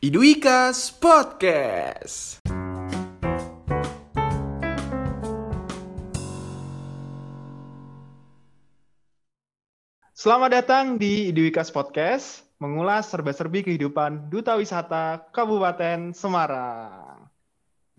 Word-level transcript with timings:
Iduikas 0.00 0.96
Podcast. 0.96 2.40
Selamat 10.16 10.56
datang 10.56 10.96
di 10.96 11.28
Iduikas 11.28 11.68
Podcast, 11.68 12.48
mengulas 12.56 13.12
serba-serbi 13.12 13.60
kehidupan 13.60 14.32
Duta 14.32 14.56
Wisata 14.56 15.20
Kabupaten 15.36 16.16
Semarang. 16.16 17.28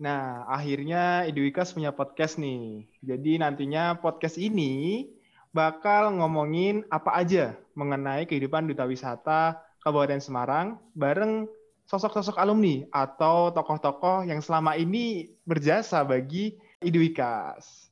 Nah, 0.02 0.42
akhirnya 0.50 1.22
Iduikas 1.30 1.70
punya 1.70 1.94
podcast 1.94 2.34
nih. 2.42 2.82
Jadi 2.98 3.38
nantinya 3.38 3.94
podcast 3.94 4.42
ini 4.42 5.06
bakal 5.54 6.18
ngomongin 6.18 6.82
apa 6.90 7.14
aja 7.14 7.54
mengenai 7.78 8.26
kehidupan 8.26 8.66
Duta 8.66 8.90
Wisata 8.90 9.62
Kabupaten 9.86 10.18
Semarang 10.18 10.82
bareng 10.98 11.61
sosok-sosok 11.86 12.38
alumni 12.38 12.86
atau 12.90 13.50
tokoh-tokoh 13.52 14.24
yang 14.26 14.40
selama 14.40 14.78
ini 14.78 15.32
berjasa 15.46 16.02
bagi 16.02 16.56
Iduikas. 16.82 17.90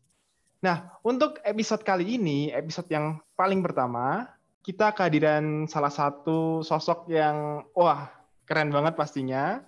Nah, 0.60 0.92
untuk 1.00 1.40
episode 1.46 1.80
kali 1.80 2.20
ini, 2.20 2.52
episode 2.52 2.90
yang 2.92 3.16
paling 3.32 3.64
pertama, 3.64 4.28
kita 4.60 4.92
kehadiran 4.92 5.64
salah 5.64 5.88
satu 5.88 6.60
sosok 6.60 7.08
yang 7.08 7.64
wah, 7.72 8.12
keren 8.44 8.68
banget 8.68 8.92
pastinya. 8.92 9.64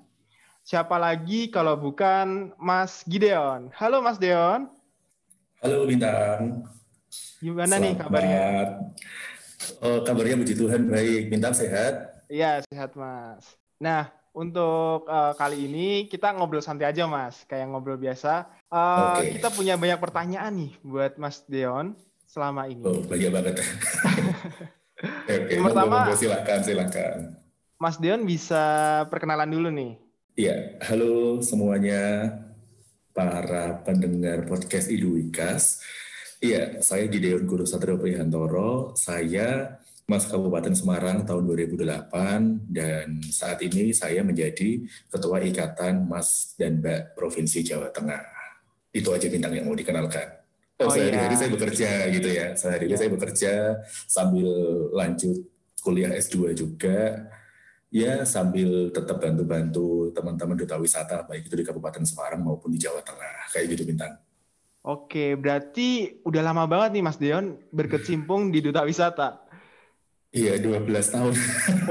Siapa 0.62 0.94
lagi 1.00 1.50
kalau 1.50 1.74
bukan 1.80 2.54
Mas 2.60 3.02
Gideon. 3.08 3.72
Halo 3.74 3.98
Mas 4.04 4.20
Deon. 4.20 4.70
Halo 5.64 5.88
Bintang. 5.88 6.66
Gimana 7.42 7.78
Selamat. 7.78 7.82
nih 7.82 7.94
kabarnya? 7.98 8.46
Oh, 9.82 9.98
kabarnya 10.06 10.36
puji 10.38 10.54
Tuhan 10.54 10.86
baik. 10.86 11.30
Bintang 11.30 11.54
sehat? 11.54 12.22
Iya, 12.30 12.62
sehat 12.70 12.94
Mas. 12.94 13.61
Nah, 13.80 14.10
untuk 14.32 15.04
uh, 15.08 15.36
kali 15.36 15.68
ini 15.68 16.08
kita 16.08 16.32
ngobrol 16.32 16.64
santai 16.64 16.88
aja 16.88 17.04
mas, 17.04 17.44
kayak 17.44 17.68
ngobrol 17.68 18.00
biasa. 18.00 18.48
Uh, 18.72 18.76
eh, 18.76 19.00
okay. 19.12 19.30
Kita 19.38 19.48
punya 19.52 19.76
banyak 19.76 20.00
pertanyaan 20.00 20.52
nih 20.56 20.72
buat 20.80 21.20
Mas 21.20 21.44
Deon 21.44 21.92
selama 22.24 22.64
ini. 22.64 22.80
Oh 22.84 23.04
banyak 23.04 23.28
banget. 23.28 23.54
Oke, 25.02 25.34
okay, 25.34 25.58
Yang 25.58 25.64
pertama, 25.68 25.96
silakan 26.16 26.60
silakan. 26.64 27.18
Mas 27.76 27.96
Deon 28.00 28.22
bisa 28.24 28.64
perkenalan 29.12 29.50
dulu 29.52 29.68
nih. 29.68 29.92
Iya, 30.32 30.80
halo 30.88 31.44
semuanya 31.44 32.32
para 33.12 33.84
pendengar 33.84 34.48
podcast 34.48 34.88
Idu 34.88 35.20
Wikas. 35.20 35.84
Iya, 36.40 36.80
saya 36.80 37.04
Gideon 37.06 37.44
Guru 37.44 37.68
Satrio 37.68 38.00
Prihantoro. 38.00 38.96
Saya 38.96 39.78
Mas 40.12 40.28
Kabupaten 40.28 40.76
Semarang 40.76 41.24
tahun 41.24 41.48
2008 41.72 42.68
dan 42.68 43.16
saat 43.32 43.64
ini 43.64 43.96
saya 43.96 44.20
menjadi 44.20 44.84
Ketua 45.08 45.40
Ikatan 45.40 46.04
Mas 46.04 46.52
dan 46.60 46.84
Mbak 46.84 47.16
Provinsi 47.16 47.64
Jawa 47.64 47.88
Tengah. 47.88 48.20
Itu 48.92 49.08
aja 49.16 49.32
bintang 49.32 49.56
yang 49.56 49.64
mau 49.64 49.72
dikenalkan. 49.72 50.36
Oh, 50.84 50.84
oh 50.84 50.92
sehari-hari 50.92 51.32
iya. 51.32 51.40
saya 51.40 51.50
bekerja 51.56 51.90
gitu 52.12 52.28
ya. 52.28 52.46
Sehari-hari 52.52 52.92
iya. 52.92 53.00
saya 53.00 53.08
bekerja 53.08 53.52
sambil 54.04 54.48
lanjut 54.92 55.48
kuliah 55.80 56.12
S2 56.12 56.52
juga. 56.52 57.32
Ya 57.88 58.28
sambil 58.28 58.92
tetap 58.92 59.16
bantu-bantu 59.16 60.12
teman-teman 60.12 60.60
duta 60.60 60.76
wisata 60.76 61.24
baik 61.24 61.48
itu 61.48 61.56
di 61.56 61.64
Kabupaten 61.64 62.04
Semarang 62.04 62.44
maupun 62.44 62.68
di 62.68 62.76
Jawa 62.76 63.00
Tengah. 63.00 63.48
Kayak 63.48 63.80
gitu 63.80 63.88
bintang. 63.88 64.20
Oke, 64.82 65.38
berarti 65.40 66.20
udah 66.26 66.42
lama 66.42 66.68
banget 66.68 66.98
nih 66.98 67.04
Mas 67.06 67.16
Deon 67.16 67.56
berkecimpung 67.72 68.52
di 68.52 68.60
duta 68.60 68.82
wisata. 68.82 69.41
Iya, 70.32 70.56
12 70.56 71.12
tahun. 71.12 71.34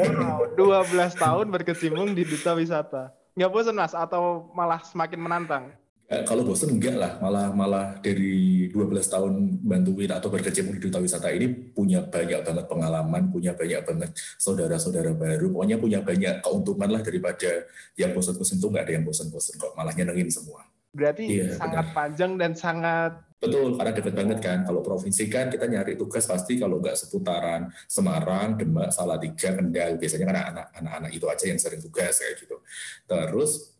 Wow, 0.01 0.57
12 0.57 1.13
tahun 1.13 1.45
berkecimpung 1.53 2.17
di 2.17 2.25
duta 2.25 2.57
wisata. 2.57 3.13
Nggak 3.37 3.51
bosan 3.53 3.77
mas 3.77 3.93
atau 3.93 4.49
malah 4.57 4.81
semakin 4.81 5.19
menantang? 5.21 5.63
Eh, 6.11 6.27
kalau 6.27 6.43
bosan 6.43 6.75
enggak 6.75 6.99
lah, 6.99 7.15
malah 7.23 7.55
malah 7.55 7.95
dari 8.03 8.67
12 8.67 9.07
tahun 9.07 9.63
bantuin 9.63 10.11
atau 10.11 10.27
berkecimpung 10.27 10.75
di 10.75 10.83
duta 10.83 10.99
wisata 10.99 11.31
ini 11.31 11.47
punya 11.71 12.03
banyak 12.03 12.43
banget 12.43 12.65
pengalaman, 12.67 13.31
punya 13.31 13.55
banyak 13.55 13.79
banget 13.87 14.11
saudara-saudara 14.35 15.15
baru, 15.15 15.47
pokoknya 15.55 15.79
punya 15.79 16.03
banyak 16.03 16.43
keuntungan 16.43 16.89
lah 16.91 16.99
daripada 16.99 17.63
yang 17.95 18.11
bosan-bosan 18.11 18.59
itu 18.59 18.67
nggak 18.67 18.83
ada 18.89 18.93
yang 18.99 19.05
bosan-bosan 19.07 19.55
kok, 19.55 19.71
malah 19.71 19.95
nyenengin 19.95 20.27
semua. 20.27 20.67
Berarti 20.91 21.23
iya, 21.31 21.55
sangat 21.55 21.87
benar. 21.87 21.95
panjang 21.95 22.31
dan 22.35 22.51
sangat 22.59 23.13
Betul, 23.41 23.73
karena 23.73 23.91
dekat 23.97 24.13
banget 24.13 24.37
kan. 24.37 24.61
Kalau 24.61 24.85
provinsi 24.85 25.25
kan 25.25 25.49
kita 25.49 25.65
nyari 25.65 25.97
tugas 25.97 26.29
pasti 26.29 26.61
kalau 26.61 26.77
nggak 26.77 26.93
seputaran 26.93 27.73
Semarang, 27.89 28.53
Demak, 28.53 28.93
Salatiga, 28.93 29.57
Kendal. 29.57 29.97
Biasanya 29.97 30.25
kan 30.29 30.37
anak-anak 30.77 31.09
itu 31.09 31.25
aja 31.25 31.49
yang 31.49 31.57
sering 31.57 31.81
tugas 31.81 32.21
kayak 32.21 32.37
gitu. 32.37 32.61
Terus 33.09 33.73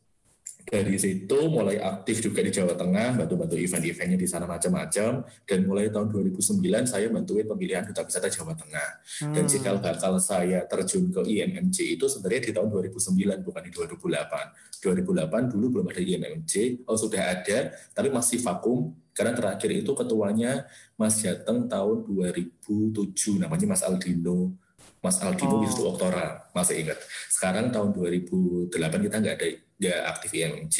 dari 0.66 0.98
situ 0.98 1.38
mulai 1.50 1.78
aktif 1.78 2.26
juga 2.26 2.42
di 2.42 2.50
Jawa 2.50 2.74
Tengah, 2.74 3.22
bantu-bantu 3.22 3.54
event-eventnya 3.54 4.18
di 4.18 4.26
sana 4.26 4.50
macam-macam. 4.50 5.30
Dan 5.46 5.60
mulai 5.70 5.94
tahun 5.94 6.10
2009 6.10 6.90
saya 6.90 7.14
bantuin 7.14 7.46
pemilihan 7.46 7.86
duta 7.86 8.02
wisata 8.02 8.34
Jawa 8.34 8.58
Tengah. 8.58 8.90
Hmm. 9.26 9.34
Dan 9.38 9.46
jika 9.46 9.78
bakal 9.78 10.18
saya 10.18 10.66
terjun 10.66 11.14
ke 11.14 11.22
IMMC 11.22 12.02
itu 12.02 12.10
sebenarnya 12.10 12.50
di 12.50 12.52
tahun 12.58 12.70
2009 12.74 13.46
bukan 13.46 13.62
di 13.62 13.72
2008. 13.78 14.82
2008 14.82 15.54
dulu 15.54 15.66
belum 15.78 15.86
ada 15.94 16.02
IMMC, 16.02 16.82
oh 16.90 16.98
sudah 16.98 17.22
ada, 17.38 17.70
tapi 17.94 18.10
masih 18.10 18.42
vakum 18.42 18.98
karena 19.22 19.38
terakhir 19.38 19.70
itu 19.70 19.94
ketuanya 19.94 20.66
Mas 20.98 21.22
Jateng 21.22 21.70
tahun 21.70 22.10
2007 22.10 23.38
namanya 23.38 23.70
Mas 23.70 23.86
Aldino 23.86 24.58
Mas 25.02 25.22
Aldino 25.22 25.58
oh. 25.58 25.62
Wisnu 25.62 25.94
Oktora, 25.94 26.50
masih 26.54 26.86
ingat. 26.86 26.98
Sekarang 27.30 27.70
tahun 27.74 27.94
2008 27.94 28.74
kita 29.06 29.18
nggak 29.18 29.36
ada 29.38 29.48
nggak 29.82 30.02
aktif 30.14 30.30
IMC. 30.38 30.78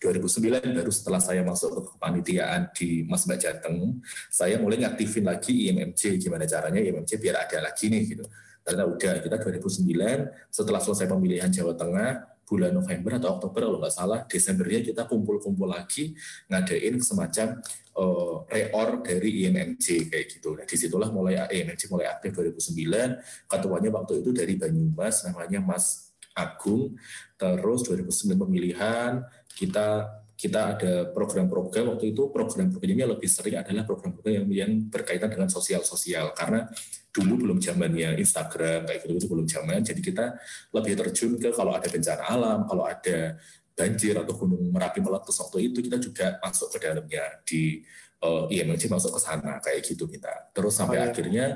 2009 0.00 0.76
baru 0.76 0.92
setelah 0.92 1.20
saya 1.20 1.44
masuk 1.44 1.68
ke 1.76 1.80
kepanitiaan 1.92 2.72
di 2.72 3.04
Mas 3.04 3.28
Mbak 3.28 3.36
Jateng, 3.40 4.00
saya 4.32 4.56
mulai 4.56 4.80
ngaktifin 4.80 5.28
lagi 5.28 5.68
IMMC. 5.68 6.16
Gimana 6.16 6.48
caranya 6.48 6.80
IMMC 6.80 7.20
biar 7.20 7.48
ada 7.48 7.64
lagi 7.68 7.92
nih 7.92 8.02
gitu. 8.08 8.24
Karena 8.64 8.84
udah 8.88 9.24
kita 9.24 9.36
2009 9.40 10.52
setelah 10.52 10.80
selesai 10.80 11.08
pemilihan 11.08 11.52
Jawa 11.52 11.76
Tengah 11.76 12.39
bulan 12.50 12.74
November 12.74 13.22
atau 13.22 13.38
Oktober 13.38 13.70
kalau 13.70 13.78
nggak 13.78 13.94
salah 13.94 14.26
Desembernya 14.26 14.82
kita 14.82 15.06
kumpul-kumpul 15.06 15.70
lagi 15.70 16.10
ngadain 16.50 16.98
semacam 16.98 17.62
uh, 17.94 18.42
reor 18.50 19.06
dari 19.06 19.46
IMMC 19.46 20.10
kayak 20.10 20.26
gitu. 20.26 20.58
Nah 20.58 20.66
di 20.66 20.74
situlah 20.74 21.14
mulai 21.14 21.46
IMMC 21.46 21.86
mulai 21.86 22.10
aktif 22.10 22.34
2009. 22.34 23.46
Ketuanya 23.46 23.90
waktu 23.94 24.12
itu 24.18 24.30
dari 24.34 24.58
Banyumas 24.58 25.22
namanya 25.30 25.62
Mas 25.62 26.10
Agung. 26.34 26.98
Terus 27.38 27.86
2009 27.86 28.34
pemilihan 28.34 29.22
kita 29.54 30.19
kita 30.40 30.60
ada 30.72 30.92
program-program 31.12 31.92
waktu 31.92 32.16
itu 32.16 32.32
program-programnya 32.32 33.12
lebih 33.12 33.28
sering 33.28 33.60
adalah 33.60 33.84
program-program 33.84 34.40
yang, 34.40 34.48
yang 34.48 34.72
berkaitan 34.88 35.28
dengan 35.28 35.52
sosial-sosial 35.52 36.32
karena 36.32 36.64
dulu 37.12 37.44
belum 37.44 37.58
zamannya 37.60 38.16
Instagram 38.16 38.88
kayak 38.88 39.04
gitu 39.04 39.20
itu 39.20 39.28
belum 39.28 39.44
zaman 39.44 39.84
jadi 39.84 40.00
kita 40.00 40.26
lebih 40.72 40.96
terjun 40.96 41.36
ke 41.36 41.52
kalau 41.52 41.76
ada 41.76 41.84
bencana 41.92 42.24
alam 42.24 42.64
kalau 42.64 42.88
ada 42.88 43.36
banjir 43.76 44.16
atau 44.16 44.32
gunung 44.32 44.64
merapi 44.72 45.04
meletus 45.04 45.36
waktu 45.44 45.68
itu 45.68 45.84
kita 45.84 46.00
juga 46.00 46.40
masuk 46.40 46.72
ke 46.72 46.78
dalamnya 46.88 47.24
di 47.44 47.84
uh, 48.24 48.48
IMLC 48.48 48.88
masuk 48.88 49.16
ke 49.16 49.20
sana 49.20 49.60
kayak 49.60 49.84
gitu 49.84 50.08
kita 50.08 50.56
terus 50.56 50.72
sampai 50.72 50.96
oh, 50.96 51.04
iya. 51.04 51.08
akhirnya 51.12 51.46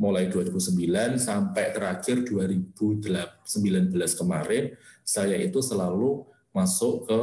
mulai 0.00 0.32
2009 0.32 1.20
sampai 1.20 1.76
terakhir 1.76 2.24
2019 2.24 2.72
kemarin 3.92 4.72
saya 5.04 5.36
itu 5.36 5.60
selalu 5.60 6.24
masuk 6.56 7.04
ke 7.04 7.20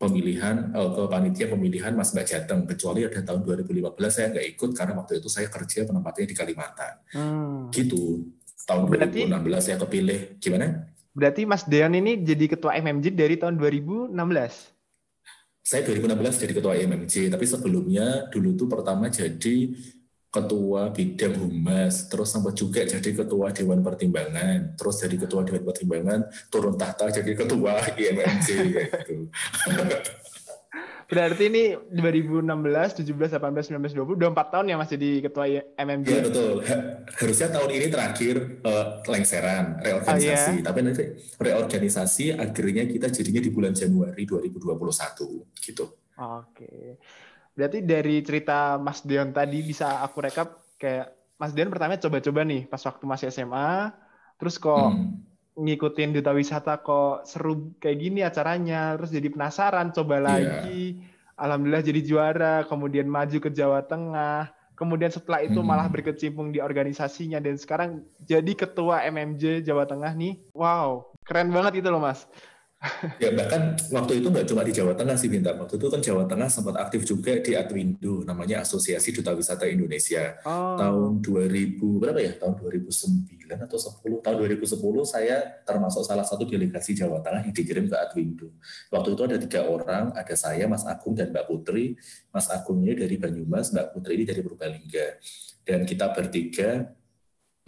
pemilihan 0.00 0.72
uh, 0.72 0.96
ke 0.96 1.02
panitia 1.12 1.46
pemilihan 1.52 1.92
Mas 1.92 2.16
Mbak 2.16 2.24
Jateng. 2.24 2.64
Kecuali 2.64 3.04
ada 3.04 3.20
tahun 3.20 3.44
2015 3.44 3.92
saya 4.08 4.26
nggak 4.32 4.46
ikut 4.56 4.70
karena 4.72 4.92
waktu 4.96 5.20
itu 5.20 5.28
saya 5.28 5.52
kerja 5.52 5.84
penempatnya 5.84 6.24
di 6.24 6.36
Kalimantan. 6.36 6.94
Hmm. 7.12 7.68
gitu. 7.68 8.24
Tahun 8.64 8.88
berarti, 8.88 9.28
2016 9.28 9.60
saya 9.60 9.76
kepilih. 9.76 10.40
Gimana? 10.40 10.88
Berarti 11.12 11.42
Mas 11.44 11.68
Deon 11.68 11.92
ini 11.92 12.24
jadi 12.24 12.48
ketua 12.48 12.80
MMJ 12.80 13.12
dari 13.12 13.36
tahun 13.36 13.60
2016 13.60 14.16
saya 15.60 15.86
2016 15.86 16.42
jadi 16.42 16.52
ketua 16.56 16.74
MMJ 16.74 17.30
tapi 17.30 17.46
sebelumnya 17.46 18.26
dulu 18.32 18.58
tuh 18.58 18.66
pertama 18.66 19.06
jadi 19.06 19.70
ketua 20.30 20.94
bidang 20.94 21.34
humas, 21.42 22.06
terus 22.06 22.30
sempat 22.30 22.54
juga 22.54 22.86
jadi 22.86 23.10
ketua 23.10 23.50
dewan 23.50 23.82
pertimbangan, 23.82 24.78
terus 24.78 25.02
jadi 25.02 25.16
ketua 25.26 25.42
dewan 25.42 25.66
pertimbangan, 25.66 26.20
turun 26.46 26.78
tahta 26.78 27.10
jadi 27.10 27.34
ketua 27.34 27.82
IMMC 27.98 28.46
gitu. 28.70 29.26
Berarti 31.10 31.50
ini 31.50 31.74
2016, 31.74 32.46
17, 33.02 33.42
18, 33.42 33.74
19, 33.74 33.98
20, 33.98 34.14
udah 34.14 34.30
4 34.30 34.54
tahun 34.54 34.66
ya 34.70 34.76
masih 34.78 34.94
di 34.94 35.18
ketua 35.18 35.50
MMJ? 35.74 36.06
Iya 36.06 36.22
betul. 36.30 36.62
Harusnya 37.18 37.48
tahun 37.50 37.70
ini 37.74 37.86
terakhir 37.90 38.34
uh, 38.62 39.02
lengseran, 39.10 39.82
reorganisasi. 39.82 40.50
Oh, 40.54 40.54
iya? 40.62 40.66
Tapi 40.70 40.78
nanti 40.86 41.04
reorganisasi 41.42 42.38
akhirnya 42.38 42.86
kita 42.86 43.10
jadinya 43.10 43.42
di 43.42 43.50
bulan 43.50 43.74
Januari 43.74 44.22
2021 44.22 44.78
gitu. 45.58 45.84
Oke. 46.14 46.30
Okay. 46.54 46.86
Berarti 47.60 47.84
dari 47.84 48.24
cerita 48.24 48.80
Mas 48.80 49.04
Dion 49.04 49.36
tadi 49.36 49.60
bisa 49.60 50.00
aku 50.00 50.24
rekap 50.24 50.56
kayak 50.80 51.12
Mas 51.36 51.52
Dion 51.52 51.68
pertama 51.68 52.00
coba-coba 52.00 52.40
nih 52.40 52.64
pas 52.64 52.80
waktu 52.80 53.04
masih 53.04 53.28
SMA, 53.28 53.92
terus 54.40 54.56
kok 54.56 54.96
hmm. 54.96 55.60
ngikutin 55.60 56.16
duta 56.16 56.32
wisata 56.32 56.80
kok 56.80 57.28
seru 57.28 57.76
kayak 57.76 57.98
gini 58.00 58.24
acaranya, 58.24 58.96
terus 58.96 59.12
jadi 59.12 59.28
penasaran, 59.28 59.92
coba 59.92 60.16
Iya. 60.16 60.24
lagi. 60.24 61.04
Alhamdulillah 61.36 61.84
jadi 61.84 62.00
juara, 62.00 62.56
kemudian 62.64 63.04
maju 63.04 63.36
ke 63.36 63.52
Jawa 63.52 63.84
Tengah, 63.84 64.52
kemudian 64.72 65.12
setelah 65.12 65.44
itu 65.44 65.60
malah 65.60 65.84
Hmm. 65.88 66.00
berkecimpung 66.00 66.48
di 66.52 66.64
organisasinya 66.64 67.44
dan 67.44 67.60
sekarang 67.60 68.04
jadi 68.24 68.52
ketua 68.56 69.04
MMJ 69.04 69.60
Jawa 69.60 69.84
Tengah 69.84 70.16
nih. 70.16 70.40
Wow, 70.56 71.12
keren 71.28 71.52
banget 71.52 71.84
itu 71.84 71.88
loh 71.92 72.00
Mas. 72.00 72.24
Ya 73.20 73.28
bahkan 73.36 73.76
waktu 73.92 74.24
itu 74.24 74.32
nggak 74.32 74.48
cuma 74.48 74.64
di 74.64 74.72
Jawa 74.72 74.96
Tengah 74.96 75.12
sih 75.12 75.28
Bintang. 75.28 75.60
Waktu 75.60 75.76
itu 75.76 75.86
kan 75.92 76.00
Jawa 76.00 76.24
Tengah 76.24 76.48
sempat 76.48 76.80
aktif 76.80 77.04
juga 77.04 77.36
di 77.36 77.52
Atwindo, 77.52 78.24
namanya 78.24 78.64
Asosiasi 78.64 79.12
Duta 79.12 79.36
Wisata 79.36 79.68
Indonesia. 79.68 80.40
Oh, 80.48 80.80
Tahun 80.80 81.20
2000 81.20 81.76
berapa 82.00 82.16
ya? 82.16 82.32
Tahun 82.40 82.56
2009 82.56 83.68
atau 83.68 83.76
10. 83.76 84.24
Tahun 84.24 84.36
2010 84.40 84.80
saya 85.04 85.60
termasuk 85.68 86.08
salah 86.08 86.24
satu 86.24 86.48
delegasi 86.48 86.96
Jawa 86.96 87.20
Tengah 87.20 87.44
yang 87.44 87.52
dikirim 87.52 87.84
ke 87.84 87.96
Atwindo. 88.00 88.48
Waktu 88.88 89.08
itu 89.12 89.22
ada 89.28 89.36
tiga 89.36 89.60
orang, 89.68 90.16
ada 90.16 90.32
saya, 90.32 90.64
Mas 90.64 90.88
Agung 90.88 91.12
dan 91.12 91.36
Mbak 91.36 91.52
Putri. 91.52 92.00
Mas 92.32 92.48
Agungnya 92.48 92.96
dari 92.96 93.20
Banyumas, 93.20 93.76
Mbak 93.76 93.86
Putri 93.92 94.16
ini 94.16 94.24
dari 94.24 94.40
Purbalingga. 94.40 95.20
Dan 95.68 95.84
kita 95.84 96.16
bertiga 96.16 96.88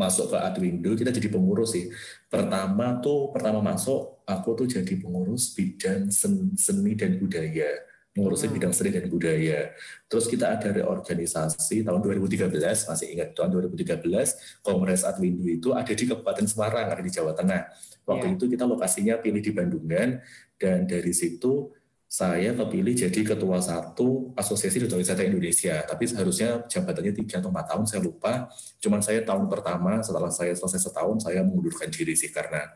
masuk 0.00 0.32
ke 0.32 0.38
Atwindo, 0.41 0.91
kita 0.97 1.12
jadi 1.12 1.29
pengurus 1.29 1.76
sih. 1.76 1.87
Pertama 2.26 2.99
tuh, 2.99 3.31
pertama 3.31 3.61
masuk, 3.61 4.12
aku 4.26 4.54
tuh 4.54 4.66
jadi 4.70 4.94
pengurus 4.98 5.52
bidang 5.52 6.10
sen- 6.12 6.54
seni 6.56 6.94
dan 6.94 7.19
budaya. 7.19 7.70
Mengurusin 8.12 8.52
Hmm. 8.52 8.56
bidang 8.60 8.72
seni 8.76 8.92
dan 8.92 9.08
budaya. 9.08 9.72
Terus 10.04 10.28
kita 10.28 10.52
ada 10.52 10.69
reorganisasi 10.69 11.80
tahun 11.80 12.00
2013, 12.04 12.84
masih 12.84 13.08
ingat 13.08 13.32
tahun 13.32 13.48
2013, 13.56 14.36
Kongres 14.60 15.02
Atwindo 15.08 15.48
itu 15.48 15.72
ada 15.72 15.88
di 15.88 16.04
Kabupaten 16.04 16.44
Semarang, 16.44 16.92
ada 16.92 17.00
di 17.00 17.08
Jawa 17.08 17.32
Tengah. 17.32 17.72
Waktu 18.04 18.26
Iya. 18.28 18.34
itu 18.36 18.44
kita 18.52 18.64
lokasinya 18.69 19.16
pilih 19.16 19.40
di 19.40 19.52
Bandungan, 19.56 20.20
dan 20.60 20.84
dari 20.84 21.14
situ 21.16 21.72
saya 22.04 22.52
kepilih 22.52 22.92
jadi 22.92 23.20
ketua 23.24 23.56
satu 23.64 24.36
Asosiasi 24.36 24.84
Duta 24.84 25.00
Wisata 25.00 25.24
Indonesia. 25.24 25.80
Tapi 25.80 26.04
seharusnya 26.04 26.69
jabatannya 26.69 27.16
tiga 27.16 27.40
atau 27.40 27.48
empat 27.48 27.72
tahun, 27.72 27.84
saya 27.88 28.04
lupa. 28.04 28.52
Cuman 28.76 29.00
saya 29.00 29.24
tahun 29.24 29.48
pertama, 29.48 30.04
setelah 30.04 30.28
saya 30.28 30.52
selesai 30.52 30.92
setahun, 30.92 31.24
saya 31.24 31.40
mengundurkan 31.40 31.88
diri 31.88 32.12
sih, 32.12 32.28
karena 32.28 32.69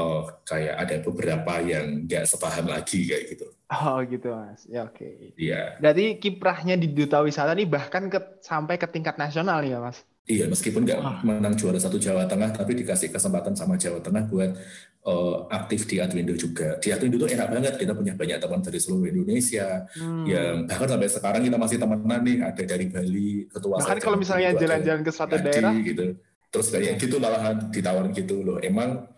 eh, 0.00 0.20
kayak 0.48 0.74
ada 0.80 0.96
beberapa 1.04 1.52
yang 1.60 2.08
nggak 2.08 2.24
sepaham 2.24 2.66
lagi 2.72 3.04
kayak 3.04 3.24
gitu. 3.36 3.46
oh 3.70 3.98
gitu 4.02 4.28
Mas. 4.32 4.64
Ya 4.66 4.88
oke. 4.88 5.36
Iya, 5.36 5.76
Berarti 5.78 6.18
kiprahnya 6.18 6.74
di 6.74 6.90
duta 6.90 7.20
wisata 7.20 7.52
nih 7.54 7.68
bahkan 7.68 8.08
ke, 8.08 8.40
sampai 8.40 8.80
ke 8.80 8.88
tingkat 8.88 9.20
nasional 9.20 9.60
ya 9.62 9.78
Mas. 9.78 10.02
Iya, 10.30 10.46
meskipun 10.46 10.86
nggak 10.86 11.00
Wah. 11.02 11.18
menang 11.26 11.58
juara 11.58 11.80
satu 11.80 11.98
Jawa 11.98 12.22
Tengah, 12.30 12.54
tapi 12.54 12.78
dikasih 12.78 13.10
kesempatan 13.10 13.58
sama 13.58 13.74
Jawa 13.74 13.98
Tengah 13.98 14.30
buat 14.30 14.52
eh, 15.00 15.36
aktif 15.50 15.88
di 15.90 15.96
Atwindo 15.98 16.36
juga. 16.36 16.76
Di 16.78 16.92
Atwindo 16.92 17.16
tuh 17.18 17.26
enak 17.32 17.48
banget, 17.50 17.74
kita 17.80 17.96
punya 17.96 18.12
banyak 18.14 18.36
teman 18.38 18.60
dari 18.60 18.78
seluruh 18.78 19.08
Indonesia, 19.08 19.88
Hmm. 19.96 20.28
yang 20.28 20.68
bahkan 20.68 20.86
sampai 20.92 21.08
sekarang 21.08 21.42
kita 21.42 21.56
masih 21.58 21.78
temenan 21.80 22.20
nih, 22.20 22.36
ada 22.46 22.62
dari 22.62 22.86
Bali, 22.92 23.32
ketua 23.48 23.80
Bahkan 23.80 23.98
kalau 23.98 24.16
misalnya 24.20 24.50
jalan-jalan 24.54 25.02
ke 25.02 25.10
suatu 25.10 25.34
daerah, 25.40 25.72
gitu. 25.82 26.04
Terus 26.50 26.66
kayak 26.68 26.94
gitu 27.00 27.16
malahan 27.16 27.56
ditawarin 27.72 28.12
gitu 28.12 28.42
loh. 28.44 28.58
Emang 28.60 29.08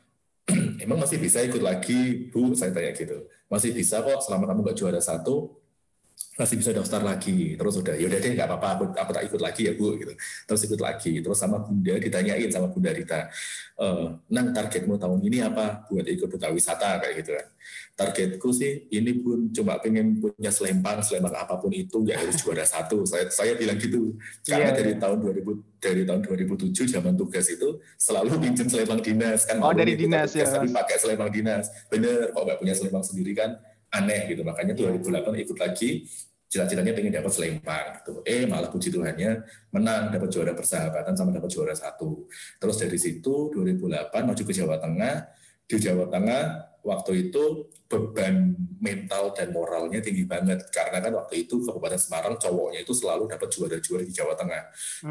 emang 0.83 0.99
masih 0.99 1.23
bisa 1.23 1.39
ikut 1.41 1.63
lagi, 1.63 2.29
Bu? 2.35 2.53
Saya 2.59 2.75
tanya 2.75 2.91
gitu. 2.93 3.31
Masih 3.47 3.71
bisa 3.71 4.03
kok 4.03 4.19
selama 4.27 4.51
kamu 4.51 4.61
nggak 4.67 4.79
juara 4.79 5.01
satu, 5.01 5.62
masih 6.33 6.57
bisa 6.57 6.73
daftar 6.73 7.05
lagi. 7.05 7.55
Terus 7.61 7.75
udah, 7.77 7.95
yaudah 7.95 8.19
deh 8.19 8.33
nggak 8.33 8.49
apa-apa, 8.49 8.69
aku, 8.75 8.85
aku 8.97 9.11
tak 9.13 9.25
ikut 9.29 9.41
lagi 9.41 9.63
ya 9.69 9.73
Bu. 9.77 9.95
Gitu. 10.01 10.13
Terus 10.49 10.61
ikut 10.65 10.81
lagi. 10.81 11.13
Terus 11.21 11.39
sama 11.39 11.61
Bunda 11.61 11.95
ditanyain 12.01 12.49
sama 12.49 12.73
Bunda 12.73 12.91
Rita, 12.91 13.29
e, 13.77 13.87
Nang 14.33 14.49
targetmu 14.57 14.97
tahun 14.97 15.21
ini 15.29 15.45
apa 15.45 15.85
buat 15.93 16.09
ikut 16.09 16.29
duta 16.33 16.49
wisata 16.49 17.05
kayak 17.05 17.15
gitu 17.21 17.31
kan. 17.37 17.47
Targetku 17.93 18.49
sih 18.51 18.89
ini 18.89 19.13
pun 19.21 19.53
cuma 19.53 19.77
pengen 19.77 20.17
punya 20.17 20.49
selempang, 20.49 21.05
selempang 21.05 21.37
apa 21.37 21.61
pun 21.61 21.69
itu 21.69 22.01
nggak 22.01 22.17
harus 22.25 22.37
juara 22.41 22.65
satu. 22.65 23.05
Saya 23.05 23.29
saya 23.29 23.53
bilang 23.53 23.77
gitu. 23.77 24.17
Karena 24.49 24.73
Iya, 24.73 24.79
dari 24.81 24.93
iya. 24.97 25.03
tahun 25.03 25.19
2000 25.21 25.83
dari 25.83 26.03
tahun 26.07 26.21
2007 26.23 26.95
zaman 26.95 27.19
tugas 27.19 27.47
itu 27.51 27.83
selalu 27.99 28.39
pinjam 28.41 28.71
selempang 28.71 29.03
dinas 29.03 29.45
kan. 29.45 29.59
Oh, 29.61 29.75
dari 29.75 29.99
dinas 29.99 30.31
ya, 30.33 30.47
pakai 30.49 30.97
selempang 30.97 31.29
dinas. 31.29 31.69
Bener, 31.91 32.31
kok 32.31 32.41
nggak 32.41 32.59
punya 32.63 32.75
selempang 32.79 33.05
sendiri 33.05 33.35
kan 33.35 33.59
aneh 33.93 34.33
gitu. 34.33 34.43
Makanya 34.43 34.73
Iya. 34.73 34.97
2008 34.97 35.37
ikut 35.39 35.59
lagi 35.61 35.91
cita-citanya 36.49 36.93
pengen 36.93 37.13
dapat 37.17 37.33
selempang 37.33 37.87
gitu. 38.01 38.21
Eh 38.25 38.45
malah 38.45 38.69
puji 38.69 38.93
Tuhannya 38.93 39.41
menang 39.73 40.13
dapat 40.13 40.29
juara 40.29 40.53
persahabatan 40.53 41.17
sama 41.17 41.33
dapat 41.33 41.49
juara 41.49 41.73
satu. 41.73 42.29
Terus 42.61 42.77
dari 42.77 42.99
situ 43.01 43.49
2008 43.49 44.25
maju 44.25 44.43
ke 44.43 44.53
Jawa 44.53 44.77
Tengah. 44.77 45.17
Di 45.65 45.81
Jawa 45.81 46.13
Tengah 46.13 46.43
waktu 46.85 47.31
itu 47.31 47.45
beban 47.89 48.53
mental 48.83 49.33
dan 49.33 49.55
moralnya 49.55 50.03
tinggi 50.03 50.27
banget 50.27 50.67
karena 50.69 50.99
kan 50.99 51.13
waktu 51.15 51.47
itu 51.47 51.63
Kabupaten 51.63 51.97
Semarang 51.97 52.35
cowoknya 52.37 52.83
itu 52.83 52.93
selalu 52.93 53.31
dapat 53.31 53.49
juara-juara 53.49 54.03
di 54.03 54.13
Jawa 54.13 54.35
Tengah 54.35 54.63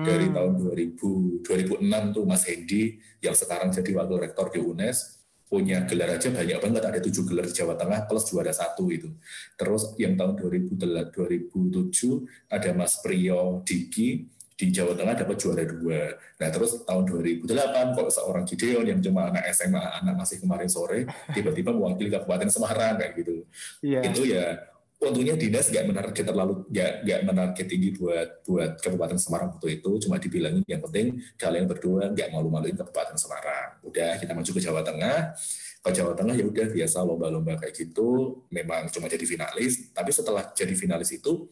dari 0.04 0.28
Hmm. 0.30 0.36
tahun 0.36 0.52
2000 0.60 1.42
2006 1.42 2.12
tuh 2.12 2.26
Mas 2.28 2.44
Hendi 2.46 3.00
yang 3.18 3.34
sekarang 3.34 3.72
jadi 3.72 3.90
wakil 3.96 4.18
rektor 4.20 4.52
di 4.52 4.60
UNES 4.60 5.21
punya 5.52 5.84
gelar 5.84 6.16
aja 6.16 6.32
banyak 6.32 6.64
banget 6.64 6.84
ada 6.88 7.00
tujuh 7.04 7.28
gelar 7.28 7.44
di 7.44 7.52
Jawa 7.52 7.76
Tengah 7.76 8.08
plus 8.08 8.24
juara 8.32 8.56
satu 8.56 8.88
itu 8.88 9.12
terus 9.60 9.92
yang 10.00 10.16
tahun 10.16 10.40
2008 10.40 11.12
2007 11.12 12.56
ada 12.56 12.70
Mas 12.72 13.04
Priyo 13.04 13.60
Diki 13.68 14.24
di 14.56 14.70
Jawa 14.70 14.94
Tengah 14.94 15.18
dapat 15.18 15.42
juara 15.42 15.66
dua. 15.66 16.14
Nah 16.38 16.50
terus 16.54 16.86
tahun 16.86 17.04
2008 17.10 17.98
kok 17.98 18.10
seorang 18.14 18.46
Gideon 18.46 18.86
yang 18.86 19.02
cuma 19.02 19.34
anak 19.34 19.50
SMA, 19.58 19.82
anak 19.82 20.14
masih 20.22 20.38
kemarin 20.38 20.70
sore, 20.70 21.10
tiba-tiba 21.34 21.74
mewakili 21.74 22.14
Kabupaten 22.14 22.46
Semarang 22.46 23.02
kayak 23.02 23.14
gitu 23.18 23.42
Iya. 23.82 24.06
itu 24.06 24.22
ya 24.30 24.62
untungnya 25.02 25.34
dinas 25.34 25.66
nggak 25.74 25.86
menarget 25.90 26.26
terlalu 26.30 26.62
nggak 26.70 26.92
nggak 27.02 27.20
menarget 27.26 27.66
tinggi 27.66 27.90
buat 27.98 28.46
buat 28.46 28.78
Kabupaten 28.78 29.18
Semarang 29.18 29.58
waktu 29.58 29.82
itu. 29.82 29.92
Cuma 30.06 30.22
dibilangin 30.22 30.62
yang 30.70 30.82
penting 30.86 31.18
kalian 31.42 31.66
berdua 31.66 32.14
nggak 32.14 32.30
malu-maluin 32.30 32.78
Kabupaten 32.78 33.18
Semarang. 33.18 33.82
Udah 33.82 34.22
kita 34.22 34.38
maju 34.38 34.52
ke 34.54 34.62
Jawa 34.62 34.82
Tengah. 34.86 35.34
Ke 35.82 35.90
Jawa 35.90 36.14
Tengah 36.14 36.38
ya 36.38 36.46
udah 36.46 36.68
biasa 36.70 37.02
lomba-lomba 37.02 37.58
kayak 37.58 37.74
gitu. 37.74 38.46
Memang 38.54 38.94
cuma 38.94 39.10
jadi 39.10 39.26
finalis. 39.26 39.90
Tapi 39.90 40.14
setelah 40.14 40.46
jadi 40.54 40.78
finalis 40.78 41.10
itu 41.10 41.50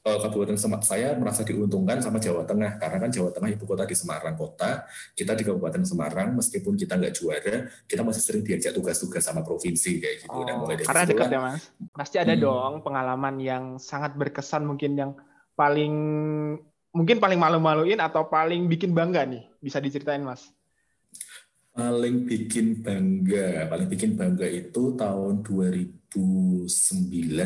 Kabupaten 0.00 0.56
Semarang 0.56 0.80
saya 0.80 1.12
merasa 1.12 1.44
diuntungkan 1.44 2.00
sama 2.00 2.16
Jawa 2.16 2.48
Tengah 2.48 2.80
karena 2.80 2.96
kan 2.96 3.10
Jawa 3.12 3.36
Tengah 3.36 3.52
ibu 3.52 3.68
kota 3.68 3.84
di 3.84 3.92
Semarang 3.92 4.32
kota 4.32 4.88
kita 5.12 5.36
di 5.36 5.44
Kabupaten 5.44 5.84
Semarang 5.84 6.32
meskipun 6.32 6.72
kita 6.72 6.96
nggak 6.96 7.12
juara 7.12 7.68
kita 7.84 8.00
masih 8.00 8.22
sering 8.24 8.40
diajak 8.40 8.72
tugas-tugas 8.72 9.20
sama 9.20 9.44
provinsi 9.44 10.00
kayak 10.00 10.16
gitu 10.24 10.38
dan 10.48 10.56
Oh, 10.56 10.64
mulai 10.64 10.80
dari 10.80 10.88
karena 10.88 11.04
dekat 11.04 11.28
ya 11.28 11.40
Mas. 11.44 11.62
Pasti 11.92 12.16
ada 12.16 12.32
Hmm. 12.32 12.40
dong 12.40 12.72
pengalaman 12.80 13.34
yang 13.38 13.64
sangat 13.76 14.16
berkesan 14.16 14.64
mungkin 14.64 14.96
yang 14.96 15.12
paling 15.52 15.92
mungkin 16.90 17.20
paling 17.20 17.36
malu-maluin 17.36 18.00
atau 18.00 18.24
paling 18.24 18.66
bikin 18.66 18.96
bangga 18.96 19.28
nih. 19.28 19.44
Bisa 19.60 19.78
diceritain 19.78 20.24
Mas. 20.24 20.48
Paling 21.70 22.26
bikin 22.26 22.82
bangga 22.82 23.70
paling 23.70 23.86
bikin 23.86 24.18
bangga 24.18 24.44
itu 24.44 24.98
tahun 24.98 25.46
2009 25.46 26.10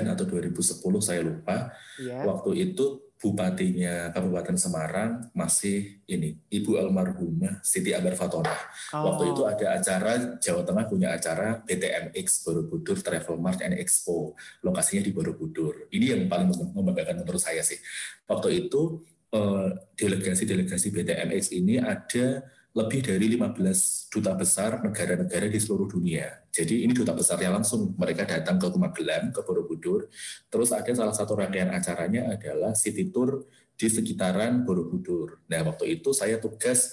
atau 0.08 0.24
2010 0.24 0.80
saya 1.00 1.20
lupa. 1.20 1.70
Iya. 2.00 2.24
waktu 2.24 2.50
itu 2.72 3.04
bupatinya 3.14 4.12
Kabupaten 4.12 4.58
Semarang 4.58 5.32
masih 5.32 6.02
ini 6.04 6.36
Ibu 6.50 6.76
almarhumah 6.76 7.64
Siti 7.64 7.96
Ambar 7.96 8.18
Fatona 8.20 8.52
waktu 8.92 9.22
Oh. 9.24 9.32
itu 9.32 9.42
ada 9.48 9.80
acara 9.80 10.36
Jawa 10.36 10.60
Tengah 10.60 10.84
punya 10.84 11.08
acara 11.16 11.62
BTMX 11.64 12.44
Borobudur 12.44 13.00
Travel 13.00 13.40
Mart 13.40 13.64
and 13.64 13.80
Expo. 13.80 14.36
Lokasinya 14.60 15.00
di 15.00 15.12
Borobudur. 15.16 15.88
Ini 15.88 16.12
yang 16.12 16.28
paling 16.28 16.52
membanggakan 16.76 17.24
menurut 17.24 17.40
saya 17.40 17.64
sih. 17.64 17.80
Waktu 18.28 18.68
itu 18.68 19.00
eh, 19.32 19.68
delegasi-delegasi 19.96 20.92
BTMX 20.92 21.44
ini 21.56 21.80
ada 21.80 22.44
lebih 22.74 23.06
dari 23.06 23.38
15 23.38 24.10
duta 24.10 24.34
besar 24.34 24.82
negara-negara 24.82 25.46
di 25.46 25.62
seluruh 25.62 25.86
dunia. 25.86 26.26
Jadi 26.50 26.82
ini 26.82 26.90
duta 26.90 27.14
besarnya 27.14 27.54
langsung 27.54 27.94
mereka 27.94 28.26
datang 28.26 28.58
ke 28.58 28.66
Magelang, 28.74 29.30
ke 29.30 29.40
Borobudur. 29.46 30.10
Terus 30.50 30.74
ada 30.74 30.90
salah 30.90 31.14
satu 31.14 31.38
rangkaian 31.38 31.70
acaranya 31.70 32.34
adalah 32.34 32.74
city 32.74 33.14
tour 33.14 33.46
di 33.78 33.86
sekitaran 33.86 34.66
Borobudur. 34.66 35.38
Nah 35.46 35.62
waktu 35.70 36.02
itu 36.02 36.10
saya 36.10 36.42
tugas 36.42 36.90